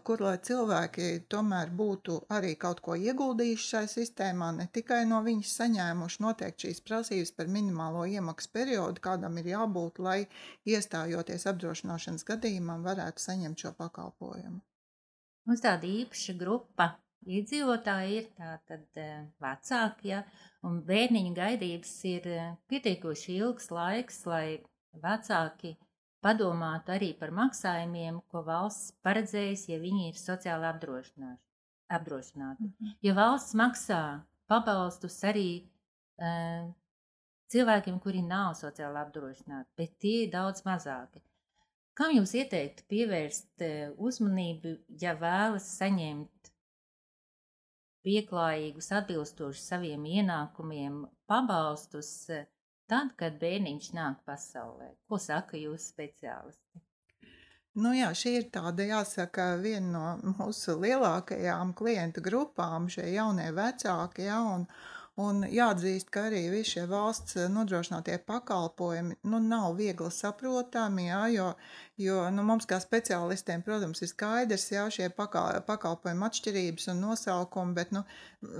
kur 0.07 0.23
lai 0.23 0.35
cilvēki 0.43 1.07
tomēr 1.31 1.71
būtu 1.75 2.17
arī 2.35 2.55
kaut 2.59 2.81
ko 2.85 2.97
ieguldījuši 2.99 3.67
šai 3.73 3.83
sistēmā, 3.91 4.51
ne 4.57 4.67
tikai 4.73 5.03
no 5.09 5.21
viņas 5.25 5.53
saņēmuši 5.61 6.23
noteikti 6.25 6.67
šīs 6.67 6.81
prasības 6.87 7.31
par 7.37 7.51
minimālo 7.51 8.03
iemaksu 8.05 8.51
periodu, 8.53 9.03
kādam 9.03 9.39
ir 9.39 9.53
jābūt, 9.53 10.01
lai 10.03 10.19
iestājoties 10.67 11.47
apdrošināšanas 11.53 12.27
gadījumam 12.27 12.83
varētu 12.87 13.23
saņemt 13.23 13.63
šo 13.63 13.71
pakalpojumu. 13.77 14.59
Mums 15.47 15.63
tāda 15.63 15.87
īpaša 15.89 16.35
grupa 16.37 16.91
iedzīvotāji 17.25 18.17
ir 18.19 18.27
tātad 18.37 18.99
vecāki, 19.41 20.11
ja, 20.11 20.23
un 20.65 20.81
bērniņu 20.85 21.33
gaidības 21.37 21.93
ir 22.09 22.27
pietiekoši 22.69 23.37
ilgs 23.39 23.71
laiks, 23.73 24.25
lai 24.29 24.59
vecāki 25.01 25.75
padomātu 26.21 26.93
arī 26.95 27.11
par 27.17 27.33
maksājumiem, 27.35 28.19
ko 28.31 28.43
valsts 28.45 28.93
paredzējusi, 29.05 29.71
ja 29.73 29.79
viņi 29.81 30.09
ir 30.09 30.19
sociāli 30.19 30.67
apdrošināti. 30.69 31.41
-hmm. 32.69 32.93
Jo 33.01 33.15
valsts 33.15 33.55
maksā 33.57 34.21
pabalstus 34.47 35.17
arī 35.23 35.49
uh, 36.21 36.69
cilvēkiem, 37.51 37.99
kuri 37.99 38.21
nav 38.21 38.53
sociāli 38.53 39.01
apdrošināti, 39.01 39.69
bet 39.77 39.99
tie 39.99 40.23
ir 40.23 40.31
daudz 40.31 40.63
mazāki. 40.65 41.21
Kam 41.93 42.13
jūs 42.15 42.33
ieteiktu 42.35 42.83
pievērst 42.87 43.61
uh, 43.61 43.91
uzmanību, 43.97 44.77
ja 45.01 45.13
vēlas 45.13 45.67
saņemt 45.77 46.51
pieklājīgus, 48.01 48.91
atbilstošus 48.91 49.67
saviem 49.67 50.05
ienākumiem 50.05 51.05
pabalstus? 51.25 52.29
Uh, 52.29 52.45
tad, 52.91 53.15
kad 53.19 53.39
bērniņš 53.41 53.91
nāk 53.97 54.23
pasaulē? 54.27 54.91
Ko 55.07 55.19
saka 55.21 55.59
jūsu 55.59 55.93
speciālisti? 55.93 56.83
Nu 57.79 57.93
jā, 57.95 58.09
šī 58.11 58.33
ir 58.35 58.47
tāda, 58.51 58.83
jāsaka, 58.83 59.53
viena 59.63 60.17
no 60.19 60.33
mūsu 60.35 60.75
lielākajām 60.81 61.71
klientu 61.79 62.23
grupām, 62.25 62.89
šie 62.91 63.05
jaunie 63.13 63.47
vecāki, 63.55 64.25
ja, 64.27 64.41
un, 64.43 64.65
Un 65.19 65.41
jāatzīst, 65.43 66.07
ka 66.07 66.29
arī 66.29 66.45
visi 66.53 66.77
šie 66.77 66.85
valsts 66.87 67.35
nodrošinātie 67.51 68.15
pakalpojumi 68.23 69.17
nu, 69.27 69.41
nav 69.43 69.73
viegli 69.75 70.07
saprotami, 70.07 71.09
jā, 71.09 71.19
jo, 71.33 71.47
jo 71.99 72.21
nu, 72.31 72.45
mums 72.47 72.63
kā 72.69 72.79
speciālistiem, 72.79 73.59
protams, 73.65 73.99
ir 74.01 74.07
skaidrs, 74.07 74.69
jā, 74.71 74.85
šie 74.87 75.09
pakal, 75.11 75.59
pakalpojumi 75.67 76.23
atšķirības 76.29 76.87
un 76.93 77.03
nosaukumi, 77.03 77.75
bet 77.75 77.91
nu, 77.91 78.05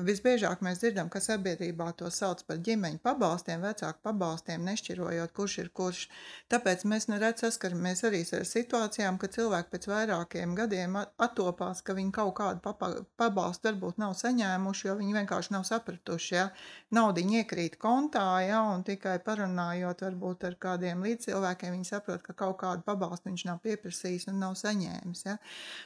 visbiežāk 0.10 0.60
mēs 0.66 0.82
dzirdam, 0.84 1.08
ka 1.14 1.22
sabiedrībā 1.24 1.88
to 1.96 2.12
sauc 2.12 2.44
par 2.44 2.60
ģimeņu 2.68 3.00
pabalstiem, 3.00 3.64
vecāku 3.64 4.04
pabalstiem, 4.10 4.68
nešķirojot, 4.68 5.32
kurš 5.32 5.58
ir 5.64 5.72
kurš. 5.72 6.04
Tāpēc 6.52 6.84
mēs 6.84 7.08
neredz 7.14 7.46
saskaramies 7.46 8.04
arī 8.12 8.26
ar 8.36 8.44
situācijām, 8.52 9.22
ka 9.24 9.32
cilvēki 9.32 9.72
pēc 9.72 9.90
vairākiem 9.94 10.60
gadiem 10.60 11.00
attopās, 11.00 11.80
ka 11.80 11.96
viņi 11.96 12.12
kaut 12.20 12.36
kādu 12.44 12.76
pabalstu 13.16 13.72
varbūt 13.72 14.04
nav 14.04 14.20
saņēmuši, 14.20 14.88
jo 14.92 15.00
viņi 15.00 15.20
vienkārši 15.22 15.56
nav 15.56 15.66
sapratuši, 15.72 16.41
ja 16.42 16.50
naudiņa 16.92 17.38
iekrīt 17.42 17.78
kontā, 17.80 18.26
ja, 18.44 18.60
un 18.74 18.84
tikai 18.88 19.16
parunājot 19.24 20.04
varbūt 20.04 20.44
ar 20.50 20.58
kādiem 20.66 21.04
līdzcilvēkiem, 21.06 21.76
viņi 21.78 21.88
saprot, 21.88 22.22
ka 22.26 22.36
kaut 22.38 22.58
kādu 22.60 22.84
pabalstu 22.88 23.30
viņš 23.30 23.46
nav 23.48 23.62
pieprasījis 23.64 24.28
un 24.32 24.42
nav 24.44 24.58
saņēmis. 24.60 25.24
Ja. 25.28 25.38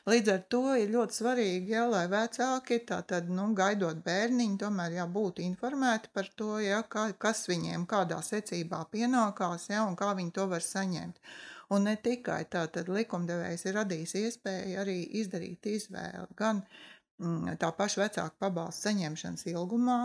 Līdz 0.09 0.33
ar 0.33 0.43
to 0.55 0.63
ir 0.79 0.93
ļoti 0.95 1.19
svarīgi, 1.19 1.75
ja, 1.75 1.85
lai 1.91 2.05
vecāki, 2.11 2.81
tātad, 2.89 3.29
nu, 3.29 3.51
gaidot 3.57 4.01
bērniņu, 4.05 4.59
tomēr 4.65 4.97
jābūt 4.99 5.43
informēti 5.45 6.13
par 6.15 6.31
to, 6.39 6.55
ja, 6.63 6.81
kā, 6.89 7.11
kas 7.21 7.45
viņiem 7.51 7.85
kādā 7.89 8.21
secībā 8.25 8.85
pienākās, 8.93 9.69
ja, 9.73 9.85
un 9.85 9.99
kā 9.99 10.15
viņi 10.17 10.33
to 10.39 10.49
var 10.49 10.65
saņemt. 10.65 11.21
Un 11.73 11.87
ne 11.87 11.95
tikai 11.97 12.43
tā, 12.49 12.67
tad 12.69 12.89
likumdevējs 12.93 13.65
ir 13.65 13.79
radījis 13.79 14.17
iespēju 14.19 14.81
arī 14.83 14.99
izdarīt 15.21 15.65
izvēli 15.65 16.37
gan 16.37 16.61
mm, 16.61 17.55
tā 17.61 17.71
paša 17.73 18.03
vecāka 18.03 18.37
pabalsta 18.45 18.91
saņemšanas 18.91 19.47
ilgumā, 19.49 19.97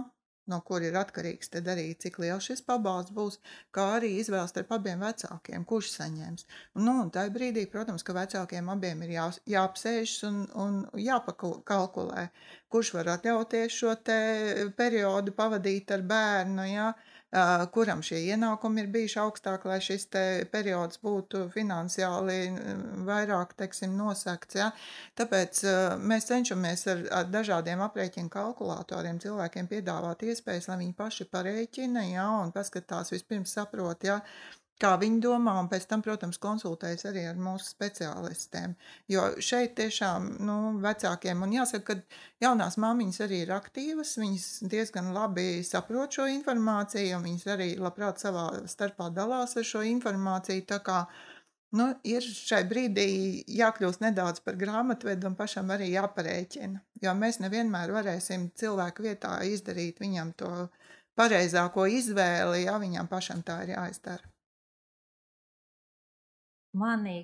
no 0.50 0.60
kur 0.66 0.84
ir 0.84 0.96
atkarīgs 1.00 1.52
tad 1.54 1.68
arī, 1.72 1.86
cik 2.02 2.18
liels 2.22 2.48
šis 2.50 2.62
pabalsts 2.66 3.14
būs, 3.16 3.38
kā 3.76 3.86
arī 3.98 4.12
izvēles 4.20 4.52
starp 4.54 4.74
abiem 4.76 5.04
vecākiem, 5.04 5.66
kurš 5.68 5.92
saņems. 5.96 6.46
Nu, 6.80 6.96
un 7.04 7.12
tajā 7.14 7.32
brīdī, 7.34 7.66
protams, 7.70 8.04
ka 8.06 8.16
vecākiem 8.16 8.68
abiem 8.74 9.04
ir 9.06 9.14
jā, 9.16 9.28
jāapsēžas 9.54 10.26
un, 10.30 10.42
un 10.64 10.80
jāpakalkulē, 11.06 12.26
kurš 12.72 12.94
var 12.98 13.14
atļauties 13.16 13.78
šo 13.80 13.94
periodu 14.78 15.34
pavadīt 15.36 15.94
ar 15.96 16.04
bērnu, 16.14 16.66
jā, 16.70 16.90
kuram 17.74 18.02
šie 18.02 18.18
ienākumi 18.34 18.82
ir 18.82 18.88
bijuši 18.90 19.18
augstāki, 19.22 19.68
lai 19.70 19.78
šis 19.84 20.08
periods 20.50 20.98
būtu 21.04 21.44
finansiāli 21.54 22.38
vairāk 23.06 23.54
teiksim, 23.58 23.94
nosakts. 23.98 24.58
Ja? 24.58 24.70
Tāpēc 25.18 25.62
mēs 26.02 26.26
cenšamies 26.30 26.86
ar, 26.90 27.04
ar 27.20 27.28
dažādiem 27.30 27.82
aprēķinu 27.86 28.32
kalkulatoriem 28.34 29.20
cilvēkiem 29.22 29.70
piedāvāt 29.70 30.26
iespējas, 30.26 30.70
lai 30.72 30.80
viņi 30.82 30.96
paši 30.98 31.28
parēķina 31.30 32.06
ja? 32.10 32.26
un 32.42 32.50
paskatās 32.56 33.14
vispirms 33.14 33.54
saprot, 33.54 34.08
ja? 34.10 34.20
Kā 34.80 34.90
viņi 35.00 35.20
domā, 35.24 35.54
un 35.60 35.68
pēc 35.70 35.86
tam, 35.90 36.02
protams, 36.04 36.38
konsultējas 36.42 37.06
arī 37.10 37.24
ar 37.30 37.40
mūsu 37.40 37.68
speciālistiem. 37.68 38.74
Jo 39.12 39.26
šeit 39.42 39.74
tiešām 39.78 40.30
nu, 40.46 40.56
vecākiem, 40.82 41.42
un 41.44 41.54
jāsaka, 41.54 41.96
ka 42.00 42.46
jaunās 42.46 42.78
māmiņas 42.80 43.20
arī 43.26 43.42
ir 43.44 43.52
aktīvas, 43.56 44.16
viņas 44.20 44.46
diezgan 44.72 45.12
labi 45.16 45.64
saprot 45.66 46.16
šo 46.16 46.28
informāciju, 46.32 47.18
un 47.18 47.28
viņas 47.28 47.50
arī 47.56 47.68
labprāt 47.80 48.22
savā 48.22 48.46
starpā 48.70 49.10
dalās 49.14 49.56
ar 49.60 49.68
šo 49.68 49.84
informāciju. 49.90 50.66
Tā 50.70 50.80
kā 50.86 51.02
nu, 51.76 51.90
ir 52.06 52.24
šai 52.24 52.64
brīdī 52.70 53.10
jākļūst 53.60 54.04
nedaudz 54.06 54.42
par 54.46 54.58
grāmatvedu 54.60 55.30
un 55.30 55.38
pašam 55.38 55.70
arī 55.76 55.92
jāparēķina. 55.92 56.82
Jo 57.04 57.14
mēs 57.16 57.40
nevienmēr 57.44 57.92
varēsim 57.94 58.50
cilvēku 58.58 59.06
vietā 59.10 59.36
izdarīt 59.48 60.00
viņam 60.02 60.34
to 60.40 60.52
pareizāko 61.20 61.86
izvēli, 61.90 62.64
ja 62.64 62.80
viņam 62.80 63.08
pašam 63.10 63.44
tā 63.44 63.62
ir 63.66 63.76
jāizdara. 63.76 64.29
Mani 66.78 67.16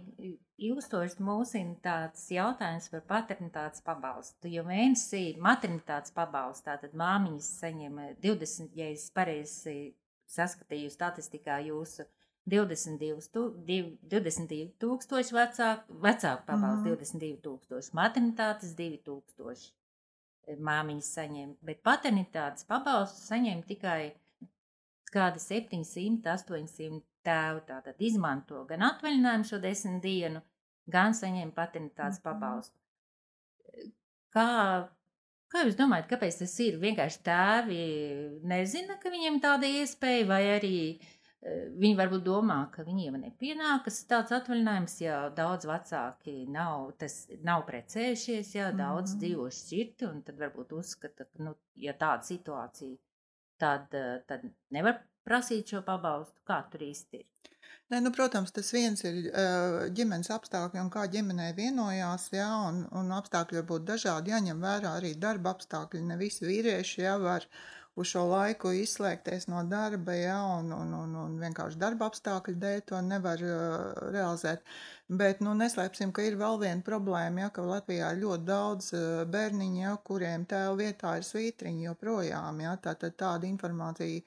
ilgstoši 0.59 1.23
mūsina 1.23 1.77
tāds 1.85 2.25
jautājums 2.35 2.89
par 2.91 3.05
paternitātes 3.07 3.85
pabalstu. 3.87 4.51
Jo 4.51 4.65
mēnesī 4.67 5.37
maternitātes 5.43 6.15
pabalstā 6.17 6.75
tad 6.83 6.97
māmiņas 6.99 7.51
saņem 7.61 8.01
20, 8.25 8.75
ja 8.75 8.91
es 8.91 9.07
pareizi 9.15 9.95
saskatīju 10.35 10.91
statistikā 10.91 11.61
jūsu 11.69 12.09
22, 12.51 13.31
tu, 13.35 13.47
22 13.67 14.67
tūkstoši 14.83 15.35
vecāku, 15.35 15.99
vecāku 16.03 16.47
pabalstu, 16.47 16.91
mm. 16.91 16.99
22 16.99 17.41
tūkstoši, 17.47 17.95
maternitātes 17.99 18.75
2 18.79 19.03
tūkstoši. 19.07 19.73
māmiņas 20.63 21.09
saņem, 21.17 21.57
bet 21.67 21.83
paternitātes 21.83 22.67
pabalstu 22.69 23.19
saņem 23.19 23.65
tikai 23.67 24.15
kādi 25.11 25.43
700, 25.43 26.23
800 26.35 27.03
tēvu. 27.27 27.63
Tātad 27.69 28.01
izmanto 28.11 28.65
gan 28.71 28.85
atvaļinājumu 28.91 29.49
šo 29.51 29.61
desmit 29.63 30.03
dienu, 30.05 30.43
gan 30.89 31.13
saņem 31.19 31.53
paternitātes 31.57 32.21
Mhm. 32.21 32.25
pabalstu. 32.29 32.77
Kā, 34.37 34.47
kā 35.53 35.63
jūs 35.65 35.77
domājat, 35.79 36.09
kāpēc 36.11 36.41
tas 36.43 36.55
ir? 36.65 36.79
Vienkārši 36.83 37.23
tēvi 37.27 37.83
nezina, 38.53 38.99
ka 39.01 39.13
viņiem 39.15 39.39
tāda 39.45 39.69
iespēja, 39.81 40.27
vai 40.29 40.43
arī 40.59 40.79
eh, 41.47 41.69
viņi 41.79 41.97
varbūt 42.01 42.25
domā, 42.27 42.57
ka 42.75 42.83
viņiem 42.83 43.17
nepienākas 43.23 44.01
tāds 44.11 44.33
atvaļinājums, 44.35 44.95
ja 45.05 45.19
daudz 45.37 45.69
vecāki 45.69 46.47
nav, 46.51 46.89
tas, 46.99 47.29
nav 47.47 47.65
precējušies, 47.69 48.55
ja 48.57 48.71
daudz 48.73 49.15
Mhm. 49.15 49.21
dzīvo 49.23 49.47
šķirti, 49.59 50.09
un 50.11 50.23
tad 50.27 50.41
varbūt 50.41 50.73
uzskata, 50.79 51.25
ka, 51.25 51.43
nu, 51.45 51.55
ja 51.77 51.93
tāda 51.93 52.27
situācija, 52.27 52.97
tad, 53.59 53.95
tad 54.27 54.43
nevar 54.75 54.99
prasīt 55.27 55.75
šo 55.75 55.83
pabalstu. 55.87 56.39
Kā 56.47 56.63
tur 56.73 56.87
īsti 56.87 57.23
ir? 57.23 57.27
Nē, 57.87 58.01
nu, 58.03 58.11
protams, 58.11 58.51
tas 58.51 58.73
viens 58.75 59.05
ir 59.07 59.29
ģimenes 59.95 60.33
apstākļi 60.35 60.81
un 60.83 60.89
kā 60.91 61.05
ģimenē 61.11 61.53
vienojās, 61.55 62.25
jā, 62.35 62.49
un, 62.67 62.81
un 62.99 63.13
apstākļi 63.15 63.61
var 63.61 63.67
būt 63.69 63.85
dažādi. 63.93 64.33
Jāņem 64.35 64.63
vērā 64.63 64.97
arī 64.99 65.13
darba 65.23 65.53
apstākļi. 65.55 66.03
Ne 66.09 66.17
visi 66.19 66.49
vīrieši 66.49 67.05
jā, 67.05 67.13
var 67.23 67.47
uz 67.97 68.11
šo 68.11 68.25
laiku 68.29 68.73
izslēgties 68.77 69.47
no 69.53 69.63
darba, 69.71 70.17
jā, 70.19 70.41
un, 70.57 70.73
un, 70.75 70.91
un, 70.99 71.15
un 71.23 71.37
vienkārši 71.41 71.79
darba 71.81 72.11
apstākļu 72.11 72.57
dēļ 72.65 72.83
to 72.91 73.05
nevar 73.07 73.45
uh, 73.47 74.11
realizēt. 74.17 74.67
Bet, 75.23 75.39
nu, 75.47 75.55
neslēpsim, 75.55 76.11
ka 76.11 76.27
ir 76.27 76.35
vēl 76.43 76.59
viena 76.65 76.83
problēma, 76.91 77.47
ja, 77.47 77.53
ka 77.55 77.65
Latvijā 77.71 78.11
ir 78.17 78.23
ļoti 78.25 78.49
daudz 78.51 78.91
bērniņu, 79.31 79.81
ja, 79.85 79.95
kuriem 80.11 80.45
tēva 80.51 80.75
vietā 80.83 81.15
ir 81.21 81.31
svītriņi 81.31 81.87
joprojām, 81.87 82.61
ja, 82.67 82.75
tā, 82.83 82.99
tā, 82.99 83.15
tāda 83.15 83.47
informācija 83.47 84.27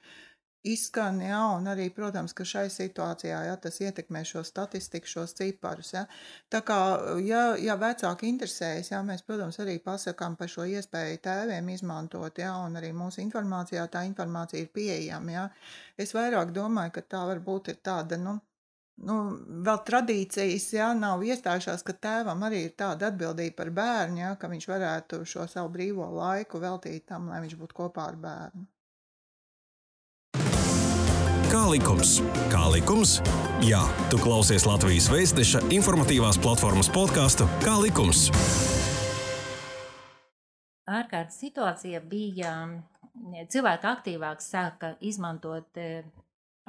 izskan, 0.68 1.22
jā, 1.24 1.39
un 1.56 1.68
arī, 1.72 1.88
protams, 1.96 2.34
ka 2.36 2.44
šai 2.48 2.66
situācijā, 2.74 3.38
jā, 3.48 3.56
tas 3.63 3.80
ietekmē 3.80 4.24
šo 4.28 4.44
statistiku, 4.44 5.08
šos 5.08 5.34
ciparus, 5.38 5.94
jā. 5.96 6.04
Tā 6.51 6.62
kā, 6.68 6.80
ja, 7.24 7.44
ja 7.60 7.78
vecāki 7.80 8.28
interesējas, 8.28 8.92
jā, 8.92 9.00
mēs, 9.08 9.24
protams, 9.28 9.60
arī 9.63 9.78
pasakām 9.84 10.36
par 10.39 10.51
šo 10.51 10.68
iespēju 10.68 11.22
tēviem 11.24 11.72
izmantot, 11.75 12.42
jā, 12.44 12.51
un 12.66 12.75
arī 12.80 12.92
mūsu 12.96 13.24
informācijā 13.24 13.88
tā 13.92 14.04
informācija 14.10 14.66
ir 14.66 14.74
pieejama, 14.75 15.36
jā. 15.38 15.48
Es 15.98 16.13
vairāk 16.16 16.51
domāju, 16.56 16.98
ka 16.98 17.06
tā 17.16 17.24
varbūt 17.32 17.72
ir 17.72 17.80
tāda, 17.84 18.20
nu, 18.20 18.36
nu, 19.08 19.20
vēl 19.68 19.80
tradīcijas, 19.88 20.66
jā, 20.75 20.89
nav 20.98 21.24
iestājušās, 21.24 21.86
ka 21.88 21.96
tēvam 22.08 22.44
arī 22.50 22.66
ir 22.68 22.75
tāda 22.84 23.13
atbildība 23.13 23.62
par 23.62 23.72
bērnu, 23.80 24.24
jā, 24.25 24.34
ka 24.42 24.51
viņš 24.51 24.68
varētu 24.74 25.22
šo 25.24 25.48
savu 25.48 25.72
brīvo 25.78 26.10
laiku 26.20 26.60
veltīt 26.60 27.08
tam, 27.13 27.32
lai 27.32 27.39
viņš 27.48 27.56
būtu 27.63 27.80
kopā 27.80 28.10
ar 28.12 28.20
bērnu. 28.28 28.68
Kā 31.50 31.63
likums? 31.65 32.20
Kā 32.51 32.68
likums? 32.70 33.15
Jā, 33.65 33.79
tu 34.12 34.20
klausies 34.22 34.68
Latvijas 34.70 35.08
Vēstneša 35.10 35.63
informatīvās 35.74 36.38
platformas 36.38 36.91
podkāstu 36.94 37.50
Kā 37.63 37.74
likums? 37.82 38.27
ārkārtas 40.89 41.39
situācija 41.41 42.01
bija 42.06 42.53
cilvēki 43.50 43.89
aktīvāk 43.89 44.41
sāka 44.46 44.94
izmantot 45.06 45.77
eh, 45.82 46.06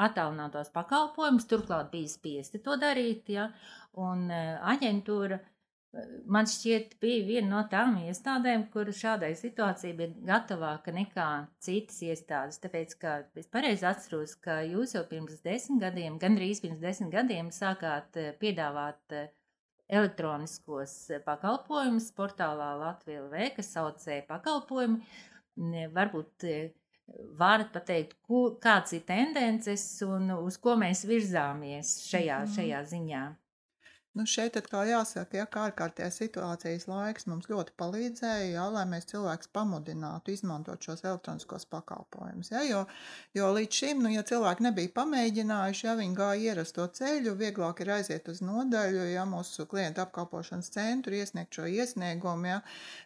attālinātos 0.00 0.72
pakalpojumus, 0.72 1.48
turklāt 1.48 1.92
bija 1.92 2.08
spiesti 2.08 2.60
to 2.64 2.76
darīt, 2.80 3.28
ja, 3.32 3.50
un 4.00 4.30
eh, 4.32 4.56
aģentūra 4.74 5.40
man 6.30 6.46
šķiet 6.46 6.92
bija 7.02 7.24
viena 7.26 7.48
no 7.50 7.60
tām 7.70 7.96
iestādēm, 8.04 8.68
kur 8.72 8.90
šādai 8.94 9.32
situācijai 9.38 9.94
bija 9.98 10.12
gatavāka 10.28 10.94
nekā 10.94 11.26
citas 11.62 11.98
iestādes, 12.06 12.60
tāpēc, 12.62 12.94
ka 13.00 13.14
es 13.40 13.50
pareizi 13.50 13.88
atceros, 13.90 14.36
ka 14.44 14.60
jūs 14.66 14.94
jau 14.94 15.02
pirms 15.10 15.40
desmit 15.44 15.82
gadiem, 15.82 16.18
gandrīz 16.22 16.62
pirms 16.62 16.80
desmit 16.82 17.10
gadiem 17.14 17.50
sākāt 17.54 18.20
eh, 18.22 18.30
piedāvāt 18.40 19.16
eh, 19.18 19.32
elektroniskos 19.90 20.94
eh, 21.10 21.22
pakalpojumus 21.26 22.12
portālā 22.14 22.70
Latvija 22.84 23.24
LV, 23.26 23.48
kas 23.58 23.72
saucēja 23.74 24.28
pakalpojumi. 24.30 25.02
Ne, 25.60 25.88
Varbūt 25.92 26.46
varat 27.36 27.72
pateikt, 27.74 28.14
ku, 28.22 28.44
kāds 28.62 28.94
ir 28.94 29.02
tendences 29.08 29.82
un 30.06 30.30
uz 30.38 30.56
ko 30.62 30.76
mēs 30.78 31.02
virzāmies 31.10 31.96
šajā, 32.06 32.44
Mhm. 32.44 32.52
šajā 32.54 32.82
ziņā. 32.94 33.22
Nu, 34.18 34.24
šeit 34.26 34.56
atkal 34.58 34.88
jāsaka, 34.90 35.36
ja 35.38 35.44
kā 35.46 35.68
ārkārtējās 35.68 36.16
situācijas 36.18 36.88
laiks 36.90 37.28
mums 37.30 37.46
ļoti 37.46 37.76
palīdzēja, 37.78 38.48
jā, 38.56 38.64
lai 38.74 38.82
mēs 38.90 39.06
cilvēkus 39.12 39.52
pamudinātu 39.54 40.34
izmantot 40.34 40.82
šos 40.82 41.04
elektroniskos 41.04 41.68
pakalpojumus. 41.70 42.50
Ja, 42.50 42.64
jo, 42.66 42.80
jo 43.38 43.52
līdz 43.54 43.78
šim, 43.82 44.02
nu, 44.02 44.10
ja 44.10 44.24
cilvēki 44.26 44.66
nebija 44.66 44.90
pamēģinājuši, 44.96 45.86
ja 45.86 45.94
viņi 46.00 46.18
gāja 46.18 46.50
ierasto 46.50 46.88
ceļu, 46.98 47.36
vieglāk 47.38 47.84
ir 47.84 47.94
aiziet 48.00 48.26
uz 48.34 48.42
nodaļu, 48.42 49.06
ja 49.12 49.22
mūsu 49.30 49.68
klientu 49.70 50.02
apkalpošanas 50.02 50.74
centru 50.74 51.14
iesniegt 51.14 51.54
šo 51.54 51.70
iesniegumu, 51.70 52.50
ja, 52.50 52.60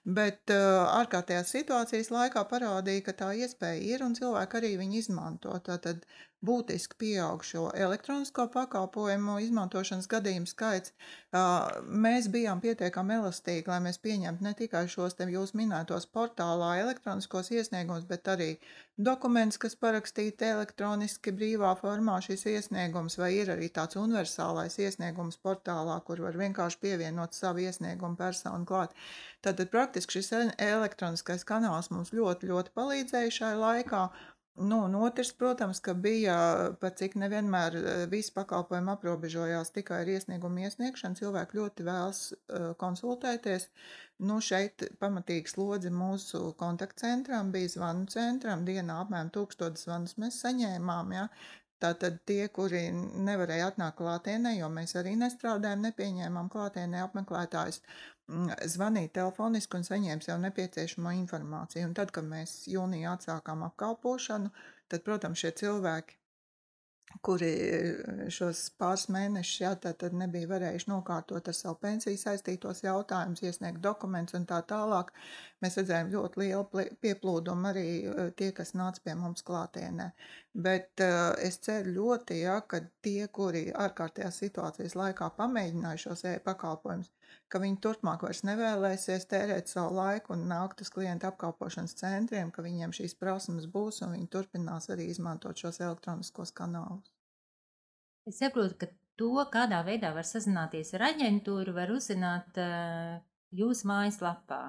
bet 0.08 0.56
uh, 0.56 0.86
ārkārtējās 1.02 1.52
situācijas 1.58 2.14
laikā 2.16 2.48
parādīja, 2.48 3.10
ka 3.10 3.18
tā 3.20 3.34
iespēja 3.44 3.84
ir 3.92 4.08
un 4.08 4.16
cilvēki 4.16 4.62
arī 4.62 4.76
viņu 4.80 5.02
izmanto. 5.04 5.52
Tātad 5.68 6.08
būtiski 6.44 6.98
pieaug 7.00 7.44
šo 7.46 7.68
elektronisko 7.86 8.46
pakalpojumu 8.54 9.38
izmantošanas 9.46 10.08
gadījumu 10.12 10.50
skaits. 10.50 10.92
Mēs 12.04 12.28
bijām 12.30 12.60
pietiekami 12.62 13.16
elastīgi, 13.18 13.66
lai 13.70 13.80
mēs 13.88 13.98
pieņemtu 14.04 14.46
ne 14.46 14.54
tikai 14.58 14.84
šos 14.90 15.16
te 15.18 15.26
jūs 15.30 15.54
minētos 15.58 16.06
portālā 16.14 16.74
elektroniskos 16.84 17.50
iesniegumus, 17.54 18.06
bet 18.10 18.30
arī 18.30 18.50
dokumentus, 18.96 19.58
kas 19.58 19.74
parakstīti 19.74 20.46
elektroniski 20.46 21.32
brīvā 21.34 21.72
formā 21.80 22.20
šis 22.22 22.46
iesniegums, 22.52 23.18
vai 23.18 23.32
ir 23.40 23.50
arī 23.56 23.70
tāds 23.74 23.98
universālais 23.98 24.78
iesniegums 24.78 25.40
portālā, 25.42 25.96
kur 26.06 26.22
var 26.22 26.38
vienkārši 26.38 26.80
pievienot 26.84 27.34
savu 27.34 27.64
iesniegumu 27.64 28.20
personu 28.20 28.68
klāt. 28.68 28.94
Tātad 29.42 29.72
praktiski 29.72 30.20
šis 30.20 30.30
e- 30.32 30.54
elektroniskais 30.68 31.42
kanāls 31.48 31.90
mums 31.90 32.14
ļoti, 32.14 32.52
ļoti 32.52 32.74
palīdzēja 32.78 33.34
šai 33.40 33.52
laikā. 33.58 34.04
Nu, 34.56 34.76
un 34.84 34.94
otrs, 34.94 35.32
protams, 35.32 35.80
ka 35.82 35.92
bija, 35.98 36.34
par 36.80 36.92
cik 36.98 37.16
nevienmēr 37.18 37.76
eh, 37.78 38.02
visi 38.10 38.30
pakalpojumi 38.36 38.92
aprobežojās 38.92 39.72
tikai 39.74 39.98
ar 40.04 40.10
iesniegumu 40.12 40.62
iesniegšanu, 40.62 41.18
cilvēki 41.18 41.58
ļoti 41.58 41.86
vēlas 41.88 42.20
uh, 42.30 42.68
konsultēties. 42.78 43.66
Nu, 44.22 44.38
šeit 44.38 44.86
pamatīgi 45.02 45.50
slodzi 45.50 45.90
mūsu 45.90 46.52
kontaktcentram 46.60 47.50
bija 47.56 47.72
zvanu 47.74 48.06
centram, 48.14 48.62
dienā 48.68 49.00
apmēram 49.02 49.34
tūkstotis 49.34 49.88
zvanus 49.88 50.14
mēs 50.22 50.38
saņēmām, 50.46 51.12
ja. 51.18 51.26
Tātad 51.82 52.22
tie, 52.28 52.46
kuri 52.54 52.86
nevarēja 53.26 53.72
atnākt 53.72 53.98
klātienē, 53.98 54.54
jo 54.60 54.70
mēs 54.72 54.94
arī 55.00 55.16
nestrādājam, 55.20 55.82
nepieņēmām 55.88 56.46
klātienē 56.52 57.02
apmeklētājus, 57.08 57.82
mm, 58.30 58.56
zvanīja 58.74 59.12
telefoniski 59.20 59.78
un 59.78 59.86
saņēma 59.88 60.26
sev 60.26 60.42
nepieciešamo 60.42 61.14
informāciju. 61.20 61.88
Un 61.88 61.96
tad, 61.98 62.12
kad 62.14 62.26
mēs 62.28 62.64
jūnijā 62.70 63.16
atsākām 63.18 63.64
apkalpošanu, 63.70 64.52
tad, 64.88 65.04
protams, 65.06 65.40
šie 65.42 65.54
cilvēki, 65.62 66.18
kuri 67.22 67.50
eh, 67.50 68.28
šos 68.32 68.64
pāris 68.80 69.06
mēnešus 69.12 69.60
jā, 69.60 69.72
tā 69.80 69.92
tad 69.98 70.16
nebija 70.18 70.48
varējuši 70.50 70.90
nokārtot 70.90 71.48
ar 71.50 71.56
savu 71.56 71.78
pensiju 71.82 72.18
saistītos 72.20 72.82
jautājumus, 72.84 73.42
iesniegt 73.44 73.82
dokumentus 73.84 74.38
un 74.38 74.46
tā 74.50 74.60
tālāk, 74.68 75.12
mēs 75.62 75.78
redzējām 75.80 76.12
ļoti 76.14 76.42
lielu 76.42 76.86
pieplūdumu 77.04 77.70
arī 77.70 77.86
eh, 78.02 78.30
tie, 78.38 78.50
kas 78.56 78.74
nāca 78.78 79.04
pie 79.04 79.16
mums 79.18 79.46
klātienē. 79.46 80.10
Bet 80.54 81.00
uh, 81.02 81.32
es 81.42 81.56
ceru 81.66 81.90
ļoti, 81.96 82.36
ja, 82.44 82.60
ka 82.70 82.78
tie, 83.02 83.26
kuri 83.26 83.64
ārkārtējās 83.74 84.36
situācijas 84.38 84.94
laikā 84.94 85.32
pamēģināja 85.34 85.98
šos 86.04 86.22
e-pakalpojumus, 86.30 87.08
ka 87.50 87.58
viņi 87.58 87.80
turpmāk 87.82 88.22
vairs 88.22 88.44
nevēlēsies 88.46 89.26
tērēt 89.32 89.72
savu 89.72 89.96
laiku 89.98 90.36
un 90.36 90.44
nākt 90.52 90.84
uz 90.84 90.92
klientu 90.94 91.26
apkalpošanas 91.26 91.96
centriem, 91.98 92.52
ka 92.54 92.62
viņiem 92.62 92.94
šīs 92.94 93.16
prasmes 93.18 93.66
būs 93.66 93.98
un 94.06 94.14
viņi 94.14 94.30
turpinās 94.30 94.86
arī 94.94 95.08
izmantot 95.10 95.58
šos 95.58 95.82
elektroniskos 95.82 96.54
kanālus. 96.54 97.10
Es 98.30 98.38
saprotu, 98.38 98.78
ka 98.78 98.92
to, 99.18 99.34
kādā 99.50 99.82
veidā 99.82 100.14
var 100.14 100.28
sazināties 100.28 100.94
ar 100.94 101.08
aģentūru, 101.10 101.74
var 101.74 101.90
uzzināt 101.98 102.62
uh, 102.62 103.18
jūsu 103.50 103.90
mājaslapā. 103.90 104.62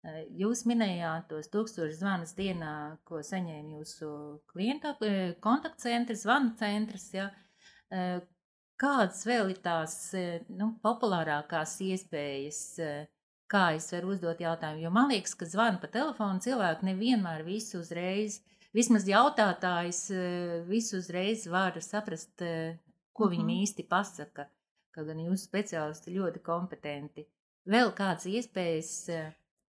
Jūs 0.00 0.62
minējāt 0.64 1.26
tos 1.28 1.50
tūkstošus 1.52 1.98
zvanus 2.00 2.30
dienā, 2.32 2.96
ko 3.04 3.18
saņēma 3.20 3.74
jūsu 3.76 4.08
klienta 4.48 4.94
uh, 4.96 5.34
kontaktcentrs, 5.44 6.22
zvanu 6.24 6.54
centrs. 6.56 7.10
Ja? 7.12 7.26
Uh, 7.92 8.22
kādas 8.80 9.26
vēl 9.28 9.50
ir 9.52 9.58
tās 9.60 9.96
uh, 10.16 10.38
nu, 10.56 10.70
populārākās 10.80 11.74
iespējas, 11.84 12.60
kā 13.50 13.64
es 13.76 13.90
varu 13.92 14.14
uzdot 14.14 14.40
jautājumu? 14.40 14.86
Jo 14.86 14.92
man 14.94 15.12
liekas, 15.12 15.34
ka 15.36 15.44
zvanu 15.44 15.82
pa 15.82 15.90
telefonu 15.92 16.40
cilvēku 16.40 16.88
nevienmēr 16.88 17.44
visu 17.44 17.82
uzreiz, 17.82 18.38
vismaz 18.72 19.04
jautātājs 19.04 20.06
visu 20.70 21.02
uzreiz 21.02 21.44
var 21.50 21.76
saprast, 21.84 22.40
ko 23.12 23.28
Mhm. 23.28 23.34
viņam 23.34 23.52
īsti 23.58 23.84
pasaka. 23.90 24.48
Kaut 24.96 25.06
gan 25.06 25.20
jūsu 25.20 25.44
speciālisti 25.44 26.16
ļoti 26.16 26.40
kompetenti. 26.40 27.26
Vēl 27.68 27.92
kādas 27.92 28.24
iespējas 28.24 28.94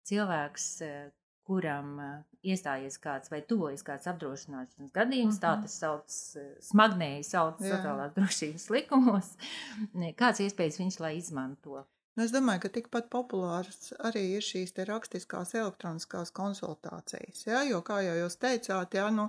cilvēks, 0.10 0.68
eh, 0.88 1.10
kuram 1.48 1.94
uh, 2.04 2.16
iestājies 2.44 2.98
kāds 3.00 3.32
vai 3.32 3.40
tuvojas 3.48 3.84
kāds 3.88 4.08
apdrošināšanas 4.12 4.92
gadījums, 4.96 5.38
mm 5.38 5.40
-hmm. 5.40 5.44
tā 5.44 5.52
Mhm. 5.56 5.62
tas 5.64 5.78
sauc, 5.80 6.18
smagnēji 6.70 7.24
sauc 7.24 7.62
sociālās 7.62 8.16
drošības 8.18 8.70
likumos, 8.76 9.30
kāds 10.20 10.44
iespējas 10.44 10.80
viņš 10.82 11.00
lai 11.00 11.14
izmanto. 11.18 11.86
Nu, 12.18 12.24
es 12.26 12.32
domāju, 12.34 12.64
ka 12.64 12.70
tikpat 12.74 13.12
populārs 13.14 13.92
arī 14.08 14.24
ir 14.40 14.42
šīs 14.42 14.72
rakstiskās 14.90 15.52
elektroniskās 15.54 16.32
konsultācijas. 16.34 17.44
Ja? 17.46 17.60
Jo, 17.62 17.84
kā 17.86 18.00
jau 18.02 18.16
jūs 18.18 18.40
teicāt, 18.42 18.96
ja, 18.98 19.12
nu, 19.14 19.28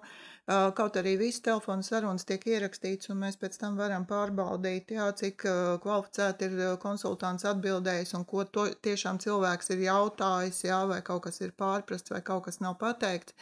kaut 0.49 0.97
arī 0.97 1.19
viss 1.21 1.43
telefona 1.45 1.85
sarunas 1.85 2.25
tiek 2.25 2.47
ierakstīts, 2.49 3.11
un 3.13 3.19
mēs 3.21 3.37
pēc 3.37 3.59
tam 3.61 3.77
varam 3.77 4.07
pārbaudīt, 4.09 4.95
ja, 4.97 5.11
cik 5.13 5.45
kvalificēti 5.85 6.49
ir 6.49 6.63
konsultants 6.81 7.45
atbildējis 7.51 8.15
un 8.17 8.25
ko 8.31 8.47
to, 8.49 8.65
tiešām 8.87 9.21
cilvēks 9.21 9.69
ir 9.75 9.83
jautājis, 9.85 10.63
ja, 10.71 10.79
vai 10.89 11.03
kaut 11.05 11.27
kas 11.27 11.43
ir 11.45 11.53
pārprasts, 11.61 12.15
vai 12.15 12.23
kaut 12.25 12.47
kas 12.47 12.63
nav 12.65 12.79
pateikts. 12.81 13.37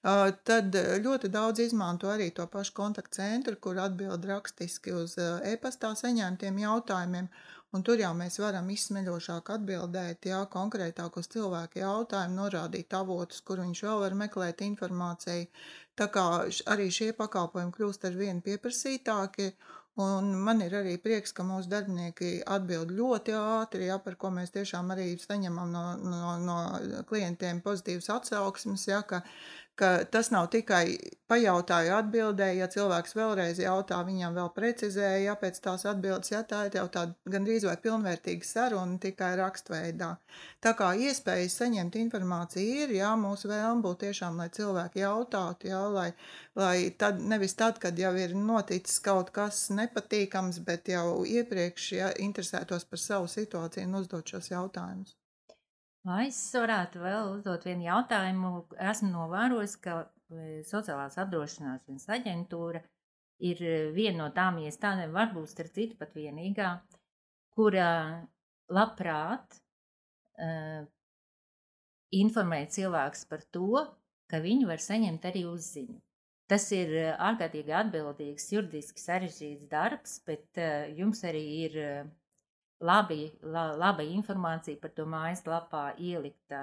Tad 0.00 0.76
ļoti 0.76 1.28
daudz 1.32 1.64
izmanto 1.64 2.12
arī 2.12 2.28
to 2.36 2.44
pašu 2.52 2.76
kontaktcentru, 2.76 3.56
kur 3.56 3.80
atbild 3.80 4.28
rakstiski 4.28 4.92
uz 4.96 5.16
e-pastā 5.20 5.94
saņemtiem 5.96 6.60
jautājumiem. 6.66 7.32
Un 7.70 7.84
tur 7.86 8.00
jau 8.02 8.10
mēs 8.18 8.40
varam 8.42 8.70
izsmeļošāk 8.74 9.52
atbildēt, 9.54 10.26
jā, 10.26 10.40
konkrētāk 10.50 11.18
uz 11.20 11.28
cilvēku 11.30 11.78
jautājumu, 11.78 12.34
norādīt 12.40 12.96
avotus, 12.98 13.44
kur 13.46 13.62
viņš 13.62 13.82
vēl 13.86 14.00
var 14.04 14.16
meklēt 14.24 14.64
informāciju. 14.66 15.46
Tā 16.00 16.08
kā 16.10 16.24
arī 16.74 16.88
šie 16.90 17.12
pakalpojumi 17.18 17.76
kļūst 17.76 18.08
ar 18.08 18.16
vien 18.18 18.40
pieprasītāki, 18.42 19.52
un 20.02 20.32
man 20.48 20.64
ir 20.66 20.74
arī 20.80 20.96
prieks, 21.04 21.30
ka 21.36 21.46
mūsu 21.46 21.70
darbinieki 21.70 22.32
atbild 22.56 22.90
ļoti 22.96 23.38
ātri, 23.38 23.86
jā, 23.86 24.00
par 24.02 24.18
ko 24.18 24.32
mēs 24.34 24.50
tiešām 24.56 24.90
arī 24.96 25.12
saņemam 25.22 25.70
no, 25.70 25.84
no, 26.02 26.36
no 26.42 26.58
klientiem 27.06 27.62
pozitīvas 27.62 28.10
atsauksmes, 28.16 28.88
jā, 28.90 29.04
ka, 29.06 29.22
ka 29.80 29.90
tas 30.12 30.28
nav 30.34 30.48
tikai 30.52 30.84
pajautāju 31.30 31.92
atbildēju, 31.94 32.58
ja 32.60 32.68
cilvēks 32.72 33.14
vēlreiz 33.16 33.60
jautā, 33.62 34.00
viņam 34.06 34.34
vēl 34.36 34.48
precizēja, 34.56 35.20
ja 35.24 35.36
pēc 35.38 35.60
tās 35.64 35.86
atbildes, 35.88 36.32
ja 36.32 36.42
tā 36.46 36.64
ir 36.68 36.78
jau 36.80 36.86
tāda 36.96 37.32
gandrīz 37.34 37.66
vai 37.68 37.76
pilnvērtīga 37.84 38.48
saruna 38.48 38.98
tikai 39.02 39.30
rakstveidā. 39.40 40.10
Tā 40.64 40.74
kā 40.78 40.90
iespējas 41.06 41.60
saņemt 41.62 42.00
informāciju 42.02 42.82
ir, 42.84 42.96
jā, 42.98 43.12
mūsu 43.20 43.52
vēlme 43.52 43.84
būtu 43.86 44.08
tiešām, 44.08 44.42
lai 44.42 44.50
cilvēki 44.58 45.04
jautātu, 45.04 45.70
jā, 45.70 45.84
lai, 45.94 46.08
lai 46.58 46.74
tad, 46.98 47.22
nevis 47.32 47.56
tad, 47.58 47.78
kad 47.82 47.98
jau 47.98 48.12
ir 48.18 48.34
noticis 48.34 48.98
kaut 49.04 49.30
kas 49.36 49.68
nepatīkams, 49.76 50.60
bet 50.66 50.90
jau 50.92 51.22
iepriekš, 51.24 51.92
ja 52.00 52.12
interesētos 52.26 52.88
par 52.90 53.06
savu 53.06 53.30
situāciju 53.30 53.88
un 53.88 54.02
uzdot 54.02 54.34
šos 54.34 54.52
jautājumus. 54.52 55.19
Vai 56.08 56.30
es 56.30 56.38
varētu 56.56 57.02
vēl 57.02 57.34
uzdot 57.34 57.66
vienu 57.68 57.84
jautājumu? 57.84 58.50
Esmu 58.90 59.10
novērojis, 59.12 59.74
ka 59.84 59.96
e, 60.00 60.62
Sociālās 60.64 61.18
apdrošināšanas 61.20 62.06
aģentūra 62.16 62.80
ir 63.44 63.60
e, 63.60 63.74
viena 63.92 64.22
no 64.22 64.28
tām 64.32 64.62
iestādēm, 64.64 65.12
varbūt 65.12 65.52
starp 65.52 65.74
citu 65.74 65.98
pat 66.00 66.14
vienīgā, 66.16 66.70
kura 67.52 67.88
labprāt 68.70 69.58
uh, 70.38 70.86
informē 72.14 72.60
cilvēks 72.70 73.26
par 73.28 73.42
to, 73.52 73.82
ka 74.30 74.38
viņi 74.40 74.68
var 74.70 74.80
saņemt 74.80 75.26
arī 75.26 75.42
uzziņu. 75.50 75.98
Tas 76.50 76.68
ir 76.74 76.94
ārkārtīgi 77.18 77.74
atbildīgs, 77.74 78.46
juridiski 78.54 79.02
sarežģīts 79.02 79.68
darbs, 79.74 80.16
bet 80.26 80.62
uh, 80.62 80.86
jums 80.96 81.24
arī 81.26 81.42
ir 81.66 81.76
uh, 81.82 82.08
labi, 82.80 83.30
la, 83.42 83.72
laba 83.76 84.02
informācija 84.02 84.80
par 84.80 84.90
to 84.96 85.04
mājaslapā 85.04 85.94
ielikt, 85.98 86.54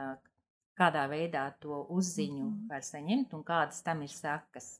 kādā 0.77 1.07
veidā 1.09 1.47
to 1.59 1.85
uzziņu 1.89 2.45
Mhm. 2.45 2.67
var 2.69 2.81
saņemt 2.81 3.33
un 3.33 3.43
kādas 3.43 3.83
tam 3.83 4.01
ir 4.01 4.09
sekas. 4.09 4.79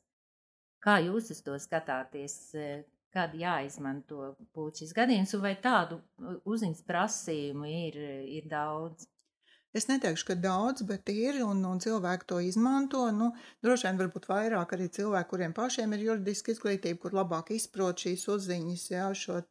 Kā 0.80 1.00
jūs 1.02 1.30
uz 1.30 1.42
to 1.42 1.52
skatāties, 1.58 2.54
kad 3.10 3.32
jāizmanto 3.34 4.36
būtu 4.54 4.84
šis 4.84 4.92
gadījums, 4.94 5.34
vai 5.40 5.54
tādu 5.56 6.00
uzziņas 6.44 6.82
prasījumu 6.86 7.66
ir, 7.66 7.96
ir 8.38 8.48
daudz? 8.48 9.08
Es 9.76 9.84
neteikšu, 9.84 10.24
ka 10.30 10.34
daudz, 10.40 10.82
bet 10.88 11.10
ir, 11.12 11.42
un, 11.44 11.58
un 11.68 11.80
cilvēki 11.84 12.24
to 12.30 12.38
izmanto. 12.40 13.02
Nu, 13.12 13.26
droši 13.64 13.84
vien 13.86 13.98
varbūt 14.00 14.28
vairāk 14.30 14.72
arī 14.72 14.86
cilvēki, 14.96 15.28
kuriem 15.28 15.52
pašiem 15.56 15.92
ir 15.92 16.04
juridiska 16.06 16.54
izglītība, 16.54 17.00
kur 17.02 17.16
labāk 17.18 17.52
izprot 17.52 18.00
šīs 18.00 18.24
uzziņas, 18.32 18.86
jā, 18.94 19.10
šo 19.22 19.42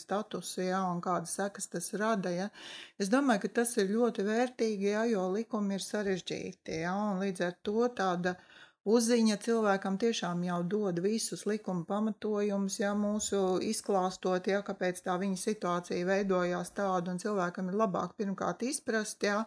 statusu, 0.00 0.64
jā, 0.64 0.80
un 0.94 1.04
kādas 1.04 1.36
sekas 1.36 1.68
tas 1.74 1.92
rada. 2.00 2.32
Jā. 2.32 2.48
Es 2.96 3.12
domāju, 3.12 3.44
ka 3.44 3.52
tas 3.60 3.76
ir 3.76 3.92
ļoti 3.92 4.24
vērtīgi, 4.30 4.88
jā, 4.94 5.04
jo 5.12 5.28
likumi 5.36 5.76
ir 5.76 5.84
sarežģīti, 5.84 6.80
jā, 6.86 6.96
un 6.96 7.20
līdz 7.20 7.46
ar 7.50 7.60
to 7.68 7.90
tāda 8.00 8.38
uzziņa 8.84 9.36
cilvēkam 9.42 9.98
tiešām 9.98 10.42
jau 10.46 10.62
dod 10.62 10.98
visus 11.04 11.44
likuma 11.46 11.84
pamatojumus, 11.88 12.80
ja 12.80 12.94
mūsu 12.98 13.60
izklāstot, 13.62 14.48
ja 14.50 14.62
kāpēc 14.66 15.04
tā 15.04 15.18
viņa 15.22 15.38
situācija 15.38 16.08
veidojās 16.08 16.74
tāda, 16.74 17.12
un 17.12 17.22
cilvēkam 17.22 17.70
ir 17.70 17.78
labāk 17.78 18.16
pirmkārt 18.18 18.64
izprast, 18.66 19.22
ja, 19.22 19.44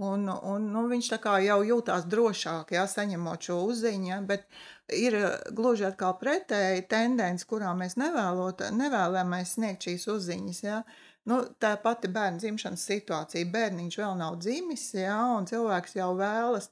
un, 0.00 0.28
un 0.28 0.70
nu, 0.72 0.86
viņš 0.88 1.12
jau 1.44 1.60
jūtās 1.68 2.08
drošāk, 2.08 2.72
ja, 2.72 2.86
saņemot 2.88 3.50
šo 3.50 3.60
uzziņu, 3.68 4.08
ja, 4.08 4.20
bet 4.24 4.48
ir 4.96 5.18
gluži 5.52 5.84
atkal 5.90 6.16
pretēji 6.18 6.88
tendence, 6.88 7.46
kurā 7.46 7.74
mēs 7.76 7.98
nevēlot, 8.00 8.64
nevēlamies 8.72 9.56
sniegt 9.58 9.88
šīs 9.88 10.08
uzziņas, 10.08 10.62
ja, 10.64 10.82
Nu, 11.28 11.36
tā 11.60 11.74
pati 11.76 12.08
bērna 12.08 12.40
dzimšanas 12.40 12.82
situācija. 12.88 13.48
Bērniņš 13.52 13.96
vēl 14.00 14.14
nav 14.16 14.38
dzimis, 14.40 14.86
jā, 14.96 15.18
un 15.36 15.44
cilvēks 15.46 15.98
jau 15.98 16.14
vēlas 16.16 16.70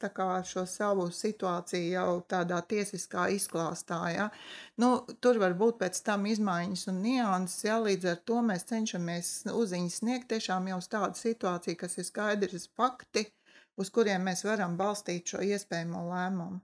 šo 0.48 0.64
savu 0.64 1.10
situāciju 1.12 1.90
jau 1.92 2.14
tādā 2.32 2.62
tiesiskā 2.70 3.26
izklāstā. 3.36 4.00
Jā. 4.14 4.30
Nu, 4.80 5.04
tur 5.20 5.38
var 5.38 5.52
būt 5.52 5.78
pēc 5.82 6.00
tam 6.02 6.24
izmaiņas 6.26 6.86
un 6.88 7.02
nianses, 7.04 7.66
jā, 7.68 7.76
līdz 7.76 8.10
ar 8.14 8.16
to 8.24 8.40
mēs 8.40 8.64
cenšamies 8.72 9.34
uzziņas 9.52 10.00
sniegt 10.00 10.28
tiešām 10.32 10.72
jau 10.72 10.80
tādu 10.96 11.20
situāciju, 11.20 11.76
kas 11.76 11.98
ir 11.98 12.08
skaidrs 12.08 12.70
fakti, 12.72 13.28
uz 13.76 13.92
kuriem 13.92 14.24
mēs 14.24 14.46
varam 14.48 14.80
balstīt 14.80 15.28
šo 15.28 15.44
iespējamo 15.44 16.08
lēmumu. 16.08 16.62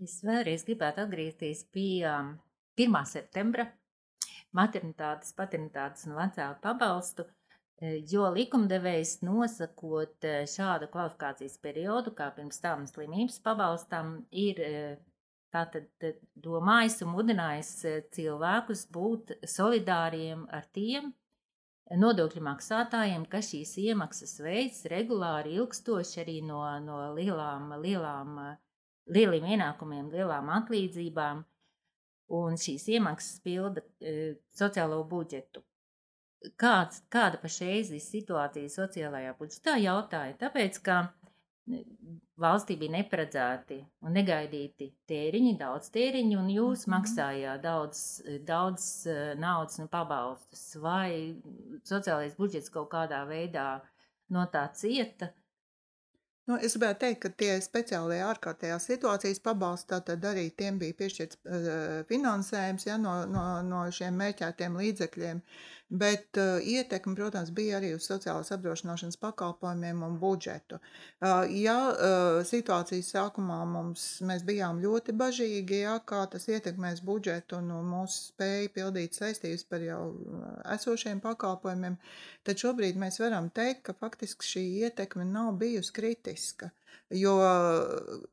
Es 0.00 0.22
vēlreiz 0.24 0.64
gribētu 0.64 1.04
atgriezties 1.04 1.66
pie 1.72 2.04
um, 2.08 2.38
1. 2.76 3.04
septembra 3.08 3.68
maternitātes, 4.54 5.34
paternitātes 5.36 6.06
un 6.08 6.16
vecāku 6.18 6.62
pabalstu, 6.62 7.26
eh, 7.80 7.98
jo 8.12 8.28
likumdevējs 8.32 9.20
nosakot 9.26 10.24
eh, 10.24 10.44
šādu 10.50 10.88
kvalifikācijas 10.92 11.58
periodu, 11.62 12.14
kā 12.16 12.30
pirms 12.36 12.60
tam 12.62 12.86
slimības 12.86 13.38
pabalstam, 13.44 14.16
ir 14.30 14.62
eh, 14.62 14.96
tātad 15.52 15.88
domājis 16.34 17.00
un 17.04 17.14
mudinājis 17.14 17.72
cilvēkus 18.12 18.88
būt 18.92 19.38
solidāriem 19.46 20.44
ar 20.52 20.66
tiem 20.74 21.14
nodokļu 21.94 22.42
maksātājiem, 22.42 23.24
ka 23.30 23.38
šīs 23.38 23.76
iemaksas 23.78 24.40
veids 24.42 24.82
regulāri 24.90 25.54
ilgstoši 25.54 26.20
arī 26.24 26.40
no, 26.42 26.60
no 26.82 26.98
lielām, 27.14 27.70
lielām, 27.80 28.40
lieliem 29.06 29.46
ienākumiem, 29.54 30.10
lielām 30.10 30.50
atlīdzībām 30.58 31.44
un 32.28 32.58
šīs 32.60 32.88
iemaksas 32.96 33.40
pilda 33.44 33.82
e, 34.00 34.34
sociālo 34.56 35.02
budžetu. 35.08 35.62
Kāds, 36.60 37.00
kāda 37.10 37.40
pašreiz 37.42 37.90
ir 37.94 38.02
situācija 38.02 38.70
sociālajā 38.70 39.34
budžetā? 39.38 39.76
Jautāju, 39.82 40.36
tāpēc, 40.42 40.78
ka 40.84 40.98
e, 41.70 41.82
valstī 42.38 42.76
bija 42.78 42.96
neparedzēti 42.98 43.78
un 44.04 44.14
negaidīti 44.18 44.90
tēriņi, 45.10 45.56
daudz 45.58 45.90
tēriņu, 45.94 46.38
un 46.42 46.52
jūs 46.52 46.86
Mhm. 46.86 46.94
maksājāt 46.96 47.62
daudz, 47.64 48.02
daudz 48.44 49.06
e, 49.06 49.34
naudas 49.38 49.78
un 49.82 49.88
pabalstus. 49.88 50.76
Vai 50.82 51.40
sociālais 51.84 52.36
budžets 52.36 52.70
kaut 52.70 52.90
kādā 52.90 53.24
veidā 53.26 53.80
no 54.30 54.46
tā 54.52 54.68
cieta? 54.74 55.32
Nu, 56.46 56.56
es 56.62 56.76
gribētu 56.76 57.00
teikt, 57.02 57.20
ka 57.24 57.30
tie 57.42 57.54
speciālie 57.64 58.20
ārkārtējās 58.22 58.84
situācijas 58.86 59.40
pabalsti, 59.42 59.98
tad 60.06 60.26
arī 60.30 60.44
tiem 60.54 60.76
bija 60.78 60.94
piešķirts 61.00 61.40
uh, 61.42 61.70
finansējums 62.10 62.86
ja, 62.86 62.98
no, 63.02 63.16
no, 63.30 63.46
no 63.66 63.80
šiem 63.90 64.14
mērķētiem 64.20 64.78
līdzekļiem. 64.78 65.40
Bet 65.88 66.36
uh, 66.36 66.58
ietekme, 66.66 67.14
protams, 67.14 67.52
bija 67.54 67.76
arī 67.78 67.92
uz 67.94 68.08
sociālās 68.08 68.50
apdrošināšanas 68.56 69.20
pakalpojumiem 69.22 70.00
un 70.02 70.16
budžetu. 70.18 70.80
Uh, 71.22 71.44
ja 71.46 71.76
uh, 71.92 72.38
situācijas 72.48 73.12
sākumā 73.14 73.60
mums, 73.70 74.06
mēs 74.26 74.42
bijām 74.48 74.80
ļoti 74.82 75.14
bažīgi, 75.14 75.78
ja, 75.84 75.94
kā 76.02 76.24
tas 76.32 76.48
ietekmēs 76.50 77.04
budžetu 77.06 77.60
un 77.60 77.70
mūsu 77.86 78.32
spēju 78.32 78.74
pildīt 78.74 79.14
saistības 79.14 79.62
par 79.70 79.86
jau 79.86 80.02
esošiem 80.74 81.22
pakalpojumiem, 81.22 82.00
tad 82.42 82.66
šobrīd 82.66 82.98
mēs 82.98 83.22
varam 83.22 83.52
teikt, 83.54 83.84
ka 83.86 83.94
faktiski 83.94 84.52
šī 84.56 84.66
ietekme 84.88 85.22
nav 85.30 85.54
bijusi 85.62 85.94
kritiska. 85.94 86.74
Jo 87.14 87.38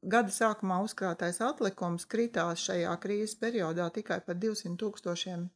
gada 0.01 0.33
sākumā 0.33 0.81
uzkrātais 0.81 1.37
atlikums 1.45 2.09
kritās 2.09 2.65
šajā 2.65 2.97
krīzes 3.03 3.37
periodā 3.37 3.91
tikai 3.93 4.23
par 4.25 4.41
200 4.41 4.79
tūkstošiem 4.81 5.51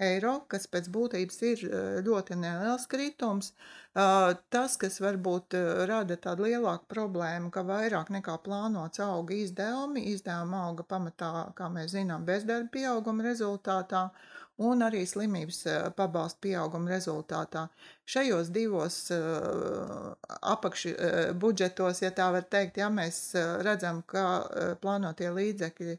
eiro, 0.00 0.40
kas 0.50 0.66
pēc 0.72 0.88
būtības 0.92 1.38
ir 1.50 1.62
ļoti 2.06 2.38
neliels 2.40 2.88
kritums. 2.90 3.52
Tas, 3.92 4.76
kas 4.80 5.00
varbūt 5.02 5.56
rada 5.90 6.16
tādu 6.16 6.46
lielāku 6.46 6.86
problēmu, 6.90 7.50
ka 7.54 7.64
vairāk 7.66 8.12
nekā 8.14 8.36
plānots 8.44 9.02
auga 9.04 9.34
izdevumi, 9.34 10.06
izdevumi 10.12 10.60
auga 10.60 10.86
pamatā, 10.86 11.32
kā 11.58 11.70
mēs 11.72 11.94
zinām, 11.96 12.24
bezdarba 12.28 12.70
pieauguma 12.72 13.26
rezultātā 13.26 14.08
un 14.60 14.84
arī 14.84 15.06
slimības 15.08 15.62
pabalstu 15.96 16.46
pieauguma 16.46 16.92
rezultātā. 16.92 17.64
Šajos 18.04 18.50
divos 18.52 18.98
apakš 20.52 20.86
budžetos, 21.40 22.02
ja 22.04 22.12
tā 22.14 22.28
var 22.34 22.44
teikt, 22.46 22.78
ja 22.78 22.90
mēs 22.92 23.32
redzam, 23.64 24.04
ka 24.06 24.76
plānotie 24.82 25.32
līdzekļi 25.32 25.98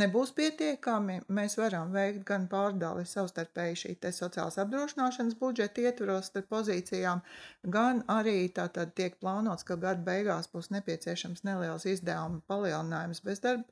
nebūs 0.00 0.32
pietiekami, 0.36 1.20
mēs 1.38 1.56
varam 1.60 1.92
veikt 1.94 2.24
gan 2.28 2.46
pārdali 2.52 3.06
savstarpēji 3.08 3.80
šī 3.82 3.94
te 4.02 4.12
sociālās 4.14 4.58
apdrošināšanas 4.62 5.38
budžeta 5.40 5.86
ietvaros 5.88 6.30
starp 6.30 6.50
pozīcijām, 6.52 7.22
gan 7.78 8.04
arī 8.12 8.38
tātad 8.58 8.94
tiek 8.98 9.18
plānots, 9.22 9.66
ka 9.66 9.78
gada 9.80 10.04
beigās 10.06 10.50
būs 10.52 10.70
nepieciešams 10.76 11.44
neliels 11.48 11.88
izdevuma 11.88 12.42
palielinājums 12.50 13.24
bezdarba 13.26 13.64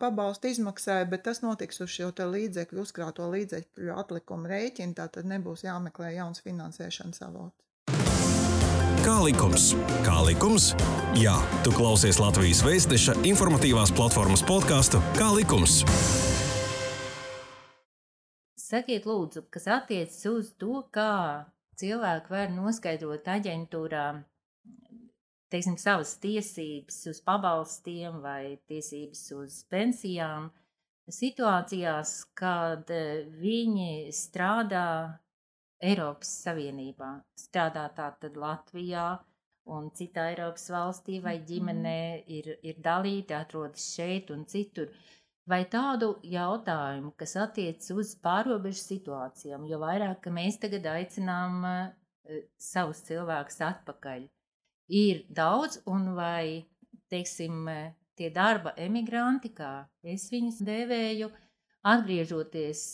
pabalstu 0.00 0.48
izmaksai, 0.48 1.04
bet 1.10 1.24
tas 1.26 1.42
notiks 1.42 1.80
uz 1.84 1.90
šo 1.90 2.10
līdzekļu, 2.34 2.84
uzkrāto 2.86 3.26
līdzekļu 3.30 3.96
atlikumu 4.02 4.48
rēķinu, 4.48 4.94
tātad 4.94 5.26
nebūs 5.26 5.66
jāmeklē 5.66 6.14
jauns 6.14 6.40
finansēšanas 6.46 7.22
avots. 7.26 7.69
Kā 9.10 9.16
likums? 9.26 9.64
Kā 10.06 10.20
likums? 10.22 10.68
Jā, 11.18 11.32
tu 11.66 11.72
klausies 11.74 12.20
Latvijas 12.22 12.60
Vēstneša 12.62 13.16
informatīvās 13.26 13.90
platformas 13.90 14.44
podkāstu 14.46 15.00
Kā 15.16 15.32
likums? 15.34 15.80
Sakiet, 18.54 19.08
lūdzu, 19.10 19.42
kas 19.50 19.66
attiecas 19.66 20.20
uz 20.30 20.52
to, 20.62 20.84
kā 20.94 21.42
cilvēki 21.82 22.30
var 22.30 22.54
noskaidrot 22.54 23.26
aģentūrā 23.34 24.04
teiksim, 25.50 25.74
savas 25.82 26.14
tiesības 26.22 27.00
uz 27.10 27.18
pabalstiem 27.26 28.20
vai 28.22 28.60
tiesības 28.70 29.24
uz 29.40 29.56
pensijām 29.74 30.52
situācijās, 31.10 32.14
kad 32.38 32.94
eh, 32.94 33.26
viņi 33.42 34.14
strādā 34.14 35.18
Eiropas 35.80 36.30
Savienībā, 36.44 37.10
strādā 37.40 37.86
tātad 37.96 38.36
Latvijā 38.36 39.04
un 39.72 39.88
citā 39.96 40.26
Eiropas 40.32 40.66
valstī 40.72 41.20
vai 41.24 41.38
ģimenē 41.46 42.00
ir, 42.28 42.50
ir 42.66 42.80
dalīti, 42.84 43.36
atrodas 43.36 43.86
šeit 43.94 44.32
un 44.34 44.44
citur. 44.50 44.90
Vai 45.48 45.64
tādu 45.72 46.12
jautājumu, 46.22 47.14
kas 47.18 47.32
attiec 47.40 47.86
uz 47.96 48.12
pārobežu 48.22 48.82
situācijām, 48.82 49.64
jo 49.66 49.80
vairāk 49.82 50.28
mēs 50.30 50.60
tagad 50.62 50.84
aicinām 50.92 51.64
uh, 51.64 52.42
savus 52.60 53.00
cilvēkus 53.08 53.58
atpakaļ, 53.70 54.26
ir 55.00 55.24
daudz 55.32 55.80
un 55.90 56.12
vai, 56.18 56.66
teiksim, 57.10 57.64
tie 58.20 58.28
darba 58.34 58.74
emigranti, 58.76 59.50
kā 59.56 59.88
es 60.04 60.28
viņus 60.30 60.60
dēvēju, 60.68 61.30
atgriežoties 61.88 62.84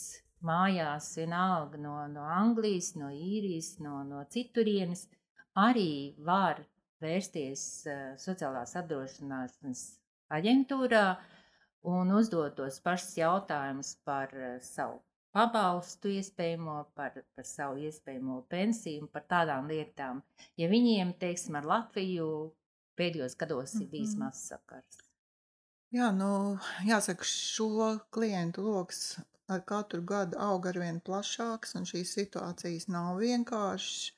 mājās, 0.45 1.09
vienalga 1.17 1.79
no, 1.81 1.95
no 2.11 2.25
Anglijas, 2.29 2.93
no 2.99 3.09
īrijas, 3.13 3.77
no, 3.83 4.03
no 4.07 4.23
citurienes, 4.33 5.07
arī 5.57 6.15
var 6.19 6.61
vērsties 7.01 7.63
uh, 7.87 7.97
sociālās 8.21 8.75
apdrošināšanas 8.79 9.83
aģentūrā 10.37 11.05
un 11.87 12.13
uzdot 12.17 12.57
tos 12.57 12.79
pašus 12.83 13.17
jautājumus 13.19 13.95
par 14.05 14.33
uh, 14.35 14.57
savu 14.61 15.01
pabalstu 15.37 16.09
iespējamo, 16.17 16.77
par, 16.97 17.17
par 17.35 17.45
savu 17.45 17.81
iespējamo 17.85 18.41
pensiju 18.49 19.05
un 19.05 19.11
par 19.13 19.25
tādām 19.29 19.67
lietām. 19.69 20.23
Ja 20.57 20.69
viņiem, 20.71 21.13
teiksim, 21.21 21.57
ar 21.59 21.67
Latviju 21.69 22.29
pēdējos 22.97 23.37
gados 23.37 23.75
ir 23.77 23.89
bijis 23.91 24.15
mm 24.15 24.21
-hmm. 24.21 24.25
maz 24.25 24.47
sakars. 24.49 25.03
Jā, 25.93 26.09
nu, 26.11 26.57
jāsaka, 26.83 27.23
šo 27.23 27.99
klientu 28.11 28.65
lokus 28.65 29.19
ar 29.55 29.63
katru 29.71 30.01
gadu 30.11 30.39
aug 30.49 30.67
arvien 30.71 30.99
plašāks, 31.09 31.75
un 31.79 31.87
šīs 31.89 32.13
situācijas 32.17 32.87
nav 32.93 33.21
vienkāršas, 33.21 34.11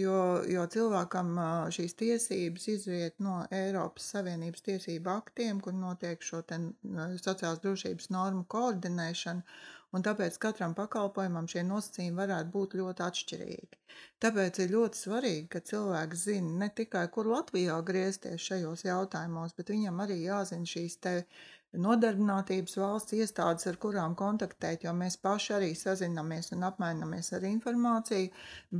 jo, 0.00 0.16
jo 0.48 0.64
cilvēkam 0.74 1.36
šīs 1.76 1.94
tiesības 2.00 2.68
izriet 2.74 3.20
no 3.26 3.42
Eiropas 3.52 4.08
Savienības 4.14 4.64
tiesību 4.68 5.12
aktiem, 5.14 5.60
kur 5.60 5.76
notiek 5.76 6.24
šo 6.24 6.42
sociālās 6.46 7.62
drošības 7.62 8.10
normu 8.16 8.44
koordinēšana, 8.56 9.46
un 9.92 10.04
tāpēc 10.06 10.38
katram 10.40 10.74
pakalpojumam 10.76 11.48
šie 11.52 11.62
nosacījumi 11.68 12.18
varētu 12.22 12.52
būt 12.54 12.76
ļoti 12.80 13.04
atšķirīgi. 13.06 13.80
Tāpēc 14.24 14.60
ir 14.64 14.72
ļoti 14.72 15.00
svarīgi, 15.04 15.48
ka 15.52 15.60
cilvēks 15.70 16.26
zina 16.28 16.52
ne 16.64 16.70
tikai, 16.80 17.06
kur 17.12 17.28
Latvijā 17.28 17.76
griezties 17.84 18.46
šajos 18.48 18.86
jautājumos, 18.88 19.52
bet 19.58 19.74
viņam 19.74 20.00
arī 20.06 20.22
jāzina 20.22 20.68
šīs 20.74 20.96
te 21.04 21.16
nodarbinātības 21.72 22.76
valsts 22.76 23.16
iestādes, 23.16 23.66
ar 23.70 23.78
kurām 23.80 24.14
kontaktēt, 24.18 24.84
jo 24.84 24.92
mēs 24.96 25.16
paši 25.22 25.54
arī 25.56 25.70
sazinamies 25.78 26.52
un 26.56 26.66
apmainamies 26.68 27.32
ar 27.36 27.46
informāciju, 27.48 28.30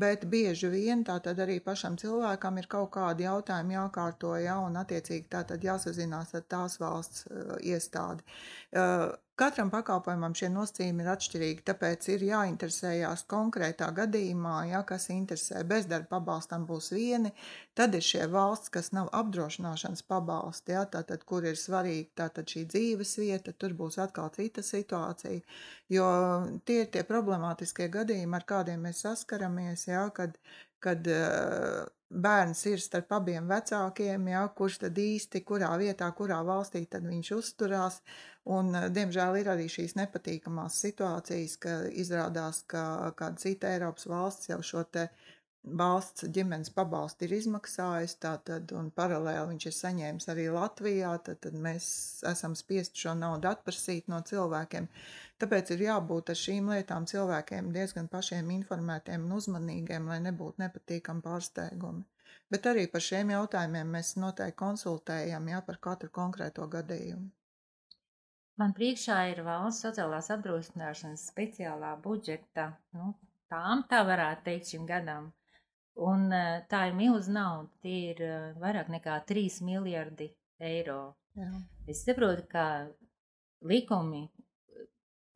bet 0.04 0.26
bieži 0.32 0.68
vien 0.72 1.04
tā 1.08 1.18
tad 1.24 1.40
arī 1.40 1.58
pašam 1.64 1.96
cilvēkam 2.00 2.60
ir 2.60 2.68
kaut 2.68 2.92
kādi 2.96 3.26
jautājumi 3.28 3.78
jākārto, 3.78 4.34
ja, 4.42 4.58
un 4.60 4.76
attiecīgi 4.82 5.28
tā 5.32 5.44
tad 5.48 5.64
jāsazinās 5.64 6.34
ar 6.36 6.46
tās 6.48 6.78
valsts 6.82 7.26
uh, 7.30 7.56
iestādi. 7.60 8.24
Uh, 8.72 9.12
Katram 9.40 9.70
pakalpojumam 9.72 10.34
šie 10.36 10.50
nosacījumi 10.52 11.00
ir 11.02 11.06
atšķirīgi, 11.08 11.62
tāpēc 11.64 12.08
ir 12.12 12.24
jāinteresējās 12.26 13.22
konkrētā 13.32 13.86
gadījumā, 13.96 14.56
ja 14.68 14.82
kas 14.90 15.06
interesē 15.14 15.62
bezdarba 15.70 16.18
pabalstam 16.18 16.66
būs 16.68 16.90
vieni, 16.92 17.30
tad 17.78 17.96
ir 17.96 18.04
šie 18.04 18.26
valsts, 18.34 18.68
kas 18.74 18.92
nav 18.92 19.08
apdrošināšanas 19.20 20.04
pabalsti, 20.12 20.74
ja, 20.76 20.82
tātad, 20.96 21.24
kur 21.24 21.48
ir 21.48 21.56
svarīgi 21.56 22.10
tātad 22.20 22.52
šī 22.52 22.66
dzīves 22.74 23.14
vieta, 23.22 23.56
tur 23.56 23.72
būs 23.78 23.96
atkal 24.04 24.28
cita 24.36 24.60
situācija, 24.68 25.40
jo 25.96 26.10
tie 26.68 26.82
ir 26.82 26.92
tie 26.92 27.06
problemātiskie 27.08 27.88
gadījumi, 27.96 28.36
ar 28.36 28.46
kādiem 28.52 28.84
mēs 28.84 29.00
saskaramies, 29.06 29.88
ja, 29.88 30.04
kad, 30.12 30.36
kad 30.82 31.06
uh, 31.08 31.82
bērns 32.12 32.64
ir 32.68 32.80
starp 32.82 33.12
abiem 33.16 33.48
vecākiem, 33.48 34.26
ja, 34.32 34.42
kurš 34.56 34.82
tad 34.84 34.98
īsti, 34.98 35.42
kurā 35.48 35.70
vietā, 35.80 36.08
kurā 36.16 36.40
valstī 36.46 36.84
tad 36.90 37.06
viņš 37.08 37.32
uzturās. 37.38 38.00
Un, 38.52 38.74
eh, 38.74 38.88
diemžēl 38.90 39.38
ir 39.40 39.52
arī 39.52 39.68
šīs 39.70 39.94
nepatīkamās 39.96 40.80
situācijas, 40.84 41.58
ka 41.62 41.76
izrādās, 42.04 42.64
ka 42.66 43.12
kāda 43.16 43.38
cita 43.38 43.70
Eiropas 43.70 44.08
valsts 44.10 44.50
jau 44.50 44.58
šo 44.62 44.82
te 44.84 45.08
valsts 45.62 46.26
ģimenes 46.34 46.72
pabalstu 46.74 47.26
ir 47.26 47.34
izmaksājis, 47.36 48.16
tātad, 48.22 48.72
un 48.74 48.90
paralēli 48.94 49.52
viņš 49.52 49.66
ir 49.68 49.74
saņēmis 49.76 50.28
arī 50.32 50.46
Latvijā, 50.50 51.12
tad, 51.26 51.38
tad 51.44 51.58
mēs 51.66 51.86
esam 52.28 52.56
spiest 52.58 52.98
šo 52.98 53.14
naudu 53.18 53.50
atprasīt 53.50 54.08
no 54.10 54.18
cilvēkiem. 54.26 54.88
Tāpēc 55.42 55.70
ir 55.74 55.84
jābūt 55.86 56.32
ar 56.34 56.38
šīm 56.38 56.70
lietām 56.74 57.06
cilvēkiem 57.06 57.70
diezgan 57.74 58.08
pašiem 58.10 58.50
informētiem 58.56 59.26
un 59.26 59.36
uzmanīgiem, 59.38 60.08
lai 60.10 60.18
nebūtu 60.26 60.62
nepatīkami 60.64 61.22
pārsteigumi. 61.22 62.02
Bet 62.50 62.66
arī 62.68 62.88
par 62.90 63.04
šiem 63.04 63.30
jautājumiem 63.32 63.94
mēs 63.96 64.16
noteikti 64.20 64.58
konsultējam 64.58 65.46
jā, 65.48 65.60
par 65.66 65.78
katru 65.86 66.10
konkrēto 66.12 66.66
gadījumu. 66.74 67.30
Man 68.60 68.74
priekšā 68.76 69.18
ir 69.30 69.40
valsts 69.46 69.86
sociālās 69.86 70.28
apdrošināšanas 70.34 71.22
speciālā 71.30 71.94
budžeta, 72.02 72.66
nu, 72.98 73.14
tām 73.48 73.86
tā 73.88 74.02
varētu 74.04 74.44
teikt 74.50 74.74
šim 74.74 74.84
gadam. 74.90 75.30
Un 76.00 76.30
eh, 76.32 76.62
tā 76.70 76.86
ir 76.88 76.94
milz 76.96 77.28
nauda, 77.28 77.68
tie 77.84 78.12
ir 78.12 78.22
eh, 78.24 78.52
vairāk 78.60 78.88
nekā 78.92 79.18
3 79.28 79.60
miljardi 79.66 80.30
eiro. 80.62 81.14
Jā. 81.36 81.50
Es 81.88 82.04
saprotu, 82.06 82.46
ka 82.48 82.88
likumi 83.68 84.24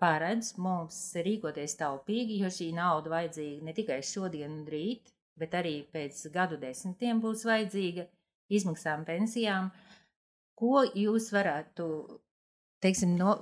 paredz 0.00 0.54
mums 0.60 0.96
rīkoties 1.24 1.76
taupīgi, 1.80 2.40
jo 2.40 2.48
šī 2.52 2.70
nauda 2.76 3.12
vajadzīga 3.12 3.64
ne 3.68 3.74
tikai 3.76 4.00
šodien 4.04 4.60
un 4.60 4.64
rīt, 4.68 5.12
bet 5.36 5.56
arī 5.56 5.78
pēc 5.92 6.26
gadu 6.32 6.56
desmitiem 6.60 7.20
būs 7.20 7.44
vajadzīga 7.48 8.06
izmaksām 8.56 9.04
pensijām. 9.08 9.70
Ko 10.56 10.86
jūs 10.96 11.28
varētu, 11.36 11.86
teiksim, 12.80 13.12
no, 13.20 13.36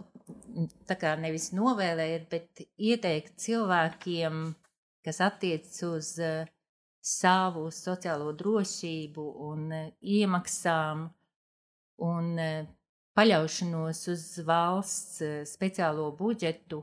tā 0.89 0.99
kā 0.99 1.15
nevis 1.21 1.53
novēlēt, 1.55 2.27
bet 2.31 2.65
ieteikt 2.75 3.39
cilvēkiem, 3.45 4.49
kas 5.07 5.21
attiecas 5.23 5.83
uz 5.87 6.11
uh, 6.23 6.54
savu 7.05 7.69
sociālo 7.75 8.33
drošību 8.33 9.25
un 9.49 9.67
uh, 9.73 9.91
iemaksām 10.01 11.05
un 12.09 12.31
uh, 12.41 12.71
paļaušanos 13.15 14.01
uz 14.11 14.25
valsts 14.49 15.21
eh, 15.23 15.35
speciālo 15.47 16.09
budžetu 16.19 16.81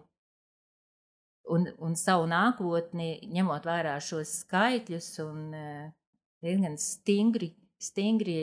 un, 1.51 1.65
un 1.84 1.97
savu 1.99 2.29
nākotni, 2.31 3.17
ņemot 3.36 3.67
vērā 3.67 3.97
šos 3.99 4.38
skaitļus 4.45 5.10
un 5.25 5.41
diezgan 6.39 6.77
stingri, 6.79 7.51
stingri 7.81 8.38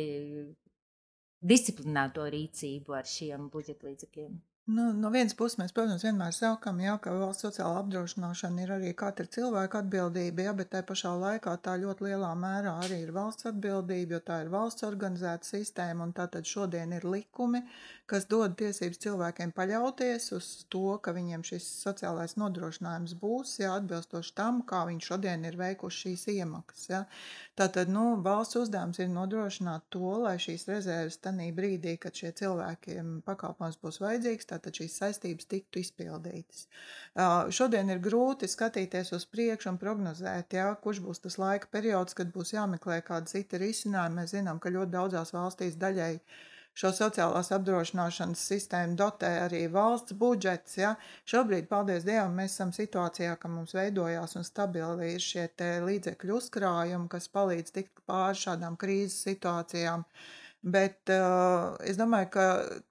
disciplinēto 1.40 2.26
rīcību 2.34 2.98
ar 2.98 3.08
šiem 3.08 3.48
budžeta 3.54 3.88
līdzekļiem. 3.88 4.36
Nu, 4.68 4.90
no 4.92 5.08
vienas 5.08 5.32
puses, 5.32 5.56
mēs, 5.56 5.70
protams, 5.72 6.02
vienmēr 6.04 6.34
sakām, 6.36 6.82
jā, 6.84 6.98
ka 7.00 7.14
valsts 7.16 7.46
sociāla 7.46 7.78
apdrošināšana 7.80 8.66
ir 8.66 8.72
arī 8.74 8.90
katra 9.00 9.24
cilvēka 9.24 9.80
atbildība, 9.80 10.44
jā, 10.44 10.52
bet 10.58 10.68
tai 10.74 10.82
pašā 10.84 11.14
laikā 11.22 11.54
tā 11.64 11.78
ļoti 11.80 12.04
lielā 12.04 12.34
mērā 12.36 12.74
arī 12.82 12.98
ir 13.06 13.14
valsts 13.16 13.48
atbildība, 13.48 14.18
jo 14.18 14.20
tā 14.26 14.42
ir 14.42 14.50
valsts 14.52 14.84
organizēta 14.84 15.48
sistēma, 15.48 16.04
un 16.04 16.12
tātad 16.18 16.44
šodien 16.44 16.92
ir 16.98 17.06
likumi, 17.08 17.62
kas 18.08 18.28
dod 18.28 18.58
tiesības 18.60 19.00
cilvēkiem 19.06 19.54
paļauties 19.56 20.28
uz 20.36 20.50
to, 20.72 20.98
ka 21.00 21.16
viņiem 21.16 21.46
šis 21.48 21.64
sociālais 21.86 22.36
nodrošinājums 22.40 23.16
būs, 23.20 23.54
jā, 23.62 23.72
atbilstoši 23.80 24.36
tam, 24.36 24.60
kā 24.68 24.82
viņi 24.88 25.04
šodien 25.08 25.48
ir 25.48 25.56
veikuši 25.60 26.04
šīs 26.04 26.26
iemaksas. 26.34 26.84
Jā. 26.92 27.02
Tātad, 27.56 27.88
nu, 27.92 28.04
valsts 28.24 28.60
uzdevums 28.60 29.00
ir 29.00 29.08
nodrošināt 29.12 29.88
to, 29.92 30.12
lai 30.24 30.36
šīs 30.40 30.68
rezerves 30.68 31.20
tanī 31.24 31.50
brīdī, 31.56 31.96
kad 32.00 32.16
šie 32.16 32.32
cilvēkiem 32.40 33.18
pakalpojums 33.28 33.80
būs 33.82 34.00
vajadzīgs, 34.04 34.48
tātad 34.58 34.82
šīs 34.82 34.98
saistības 34.98 35.48
tiktu 35.48 35.80
izpildītas. 35.80 36.66
Uh, 37.14 37.48
šodien 37.54 37.90
ir 37.94 38.02
grūti 38.02 38.50
skatīties 38.50 39.14
uz 39.14 39.24
priekšu 39.30 39.72
un 39.72 39.80
prognozēt, 39.80 40.58
jā, 40.58 40.68
kurš 40.82 41.02
būs 41.06 41.24
tas 41.24 41.38
laika 41.38 41.70
periods, 41.70 42.18
kad 42.18 42.34
būs 42.34 42.54
jāmeklē 42.56 43.00
kāda 43.06 43.30
cita 43.30 43.62
risinājuma. 43.62 44.22
Mēs 44.22 44.34
zinām, 44.34 44.58
ka 44.58 44.74
ļoti 44.74 44.94
daudzās 44.98 45.34
valstīs 45.36 45.78
daļai 45.78 46.12
šo 46.78 46.90
sociālās 46.94 47.50
apdrošināšanas 47.54 48.42
sistēmu 48.52 48.94
dotē 48.98 49.30
arī 49.44 49.64
valsts 49.72 50.14
budžets. 50.18 50.76
Ja? 50.78 50.94
Šobrīd, 51.26 51.66
paldies 51.70 52.06
Dievam, 52.06 52.36
mēs 52.38 52.54
esam 52.54 52.74
situācijā, 52.74 53.34
ka 53.40 53.50
mums 53.50 53.74
veidojās 53.74 54.36
un 54.38 54.46
stabili 54.46 55.14
ir 55.16 55.24
šie 55.24 55.48
līdzekļu 55.86 56.36
uzkrājumi, 56.38 57.10
kas 57.10 57.30
palīdz 57.34 57.74
tikt 57.74 58.04
pāri 58.06 58.42
šādām 58.44 58.78
krīzes 58.78 59.24
situācijām. 59.26 60.06
Bet 60.62 61.06
uh, 61.14 61.76
es 61.86 61.94
domāju, 61.94 62.26
ka 62.34 62.44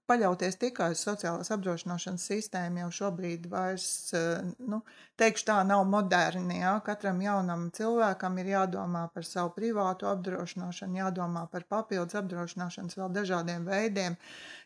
paļauties 0.07 0.55
tikai 0.55 0.93
uz 0.93 1.01
sociālās 1.03 1.51
apdrošināšanas 1.51 2.23
sistēmu 2.29 2.79
jau 2.85 2.91
šobrīd 3.01 3.49
vairs, 3.51 3.87
uh, 4.15 4.39
nu, 4.71 4.79
teikšu 5.19 5.49
tā, 5.49 5.57
nav 5.67 5.83
moderni. 5.91 6.61
Ja? 6.61 6.77
Katram 6.85 7.19
jaunam 7.19 7.65
cilvēkam 7.75 8.39
ir 8.39 8.53
jādomā 8.53 9.01
par 9.11 9.27
savu 9.27 9.51
privātu 9.57 10.07
apdrošināšanu, 10.07 11.01
jādomā 11.01 11.43
par 11.51 11.65
papildus 11.67 12.15
apdrošināšanas 12.21 12.95
vēl 13.01 13.11
dažādiem 13.17 13.67
veidiem, 13.67 14.15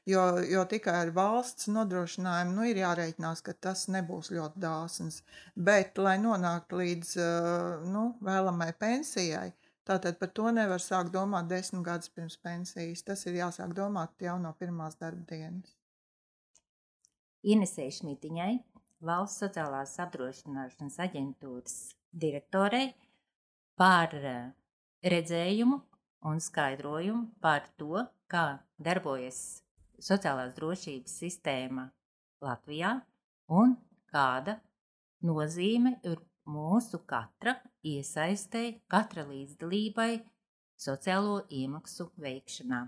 jo, 0.06 0.28
jo 0.46 0.68
tikai 0.70 1.00
ar 1.00 1.14
valsts 1.16 1.72
nodrošinājumu 1.74 2.54
nu, 2.60 2.68
ir 2.70 2.84
jārēķinās, 2.84 3.42
ka 3.42 3.58
tas 3.58 3.88
nebūs 3.90 4.30
ļoti 4.36 4.62
dāsns. 4.62 5.24
Bet, 5.58 5.98
lai 5.98 6.20
nonāktu 6.22 6.84
līdz 6.84 7.18
uh, 7.18 7.90
nu, 7.90 8.12
vēlamai 8.22 8.76
pensijai, 8.78 9.50
Tātad 9.92 10.16
par 10.22 10.30
to 10.32 10.48
nevar 10.56 10.80
sākt 10.80 11.12
domāt 11.12 11.50
desmit 11.52 11.84
gadus 11.84 12.12
pirms 12.16 12.38
pensijas. 12.40 13.02
Tas 13.04 13.26
ir 13.28 13.42
jāsāk 13.42 13.74
domāt 13.76 14.14
jau 14.24 14.38
no 14.40 14.54
pirmās 14.56 14.96
darba 14.96 15.26
dienas. 15.28 15.74
Inesē 17.44 17.90
Šmitiņai, 17.92 18.54
Valsts 19.04 19.42
sociālās 19.42 19.98
apdrošināšanas 20.00 20.96
aģentūras 21.04 21.76
direktorei, 22.24 22.94
par 23.76 24.16
eh, 24.16 24.54
redzējumu 25.12 25.82
un 26.32 26.40
skaidrojumu 26.40 27.28
par 27.44 27.68
to, 27.82 28.06
kā 28.32 28.62
darbojas 28.80 29.42
sociālās 30.00 30.56
drošības 30.56 31.20
sistēma 31.26 31.90
Latvijā 32.46 32.94
un 33.60 33.76
kāda 34.14 34.62
nozīme 35.28 35.98
ir 36.08 36.22
mūsu 36.50 37.02
katra 37.08 37.58
iesaistē, 37.86 38.82
katra 38.92 39.26
līdzdalībai 39.28 40.24
sociālo 40.82 41.44
iemaksu 41.50 42.10
veikšanā. 42.22 42.88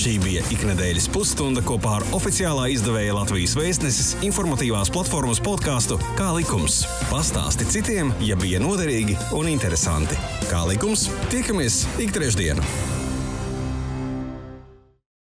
Šī 0.00 0.14
bija 0.22 0.40
iknedēļas 0.54 1.10
pusstunda 1.12 1.60
kopā 1.66 1.98
ar 1.98 2.04
oficiālā 2.16 2.70
izdevēja 2.72 3.16
Latvijas 3.18 3.56
vēstneses 3.58 4.14
informatīvās 4.24 4.88
platformas 4.94 5.42
podkāstu 5.44 5.98
Kā 6.16 6.30
likums. 6.38 6.84
Pastāsti 7.10 7.66
citiem, 7.74 8.14
ja 8.24 8.38
bija 8.40 8.62
noderīgi 8.62 9.18
un 9.36 9.50
interesanti. 9.50 10.16
Kā 10.48 10.62
likums, 10.70 11.10
tiekamies 11.34 11.82
ik 12.00 12.16
trešdienu! 12.16 12.99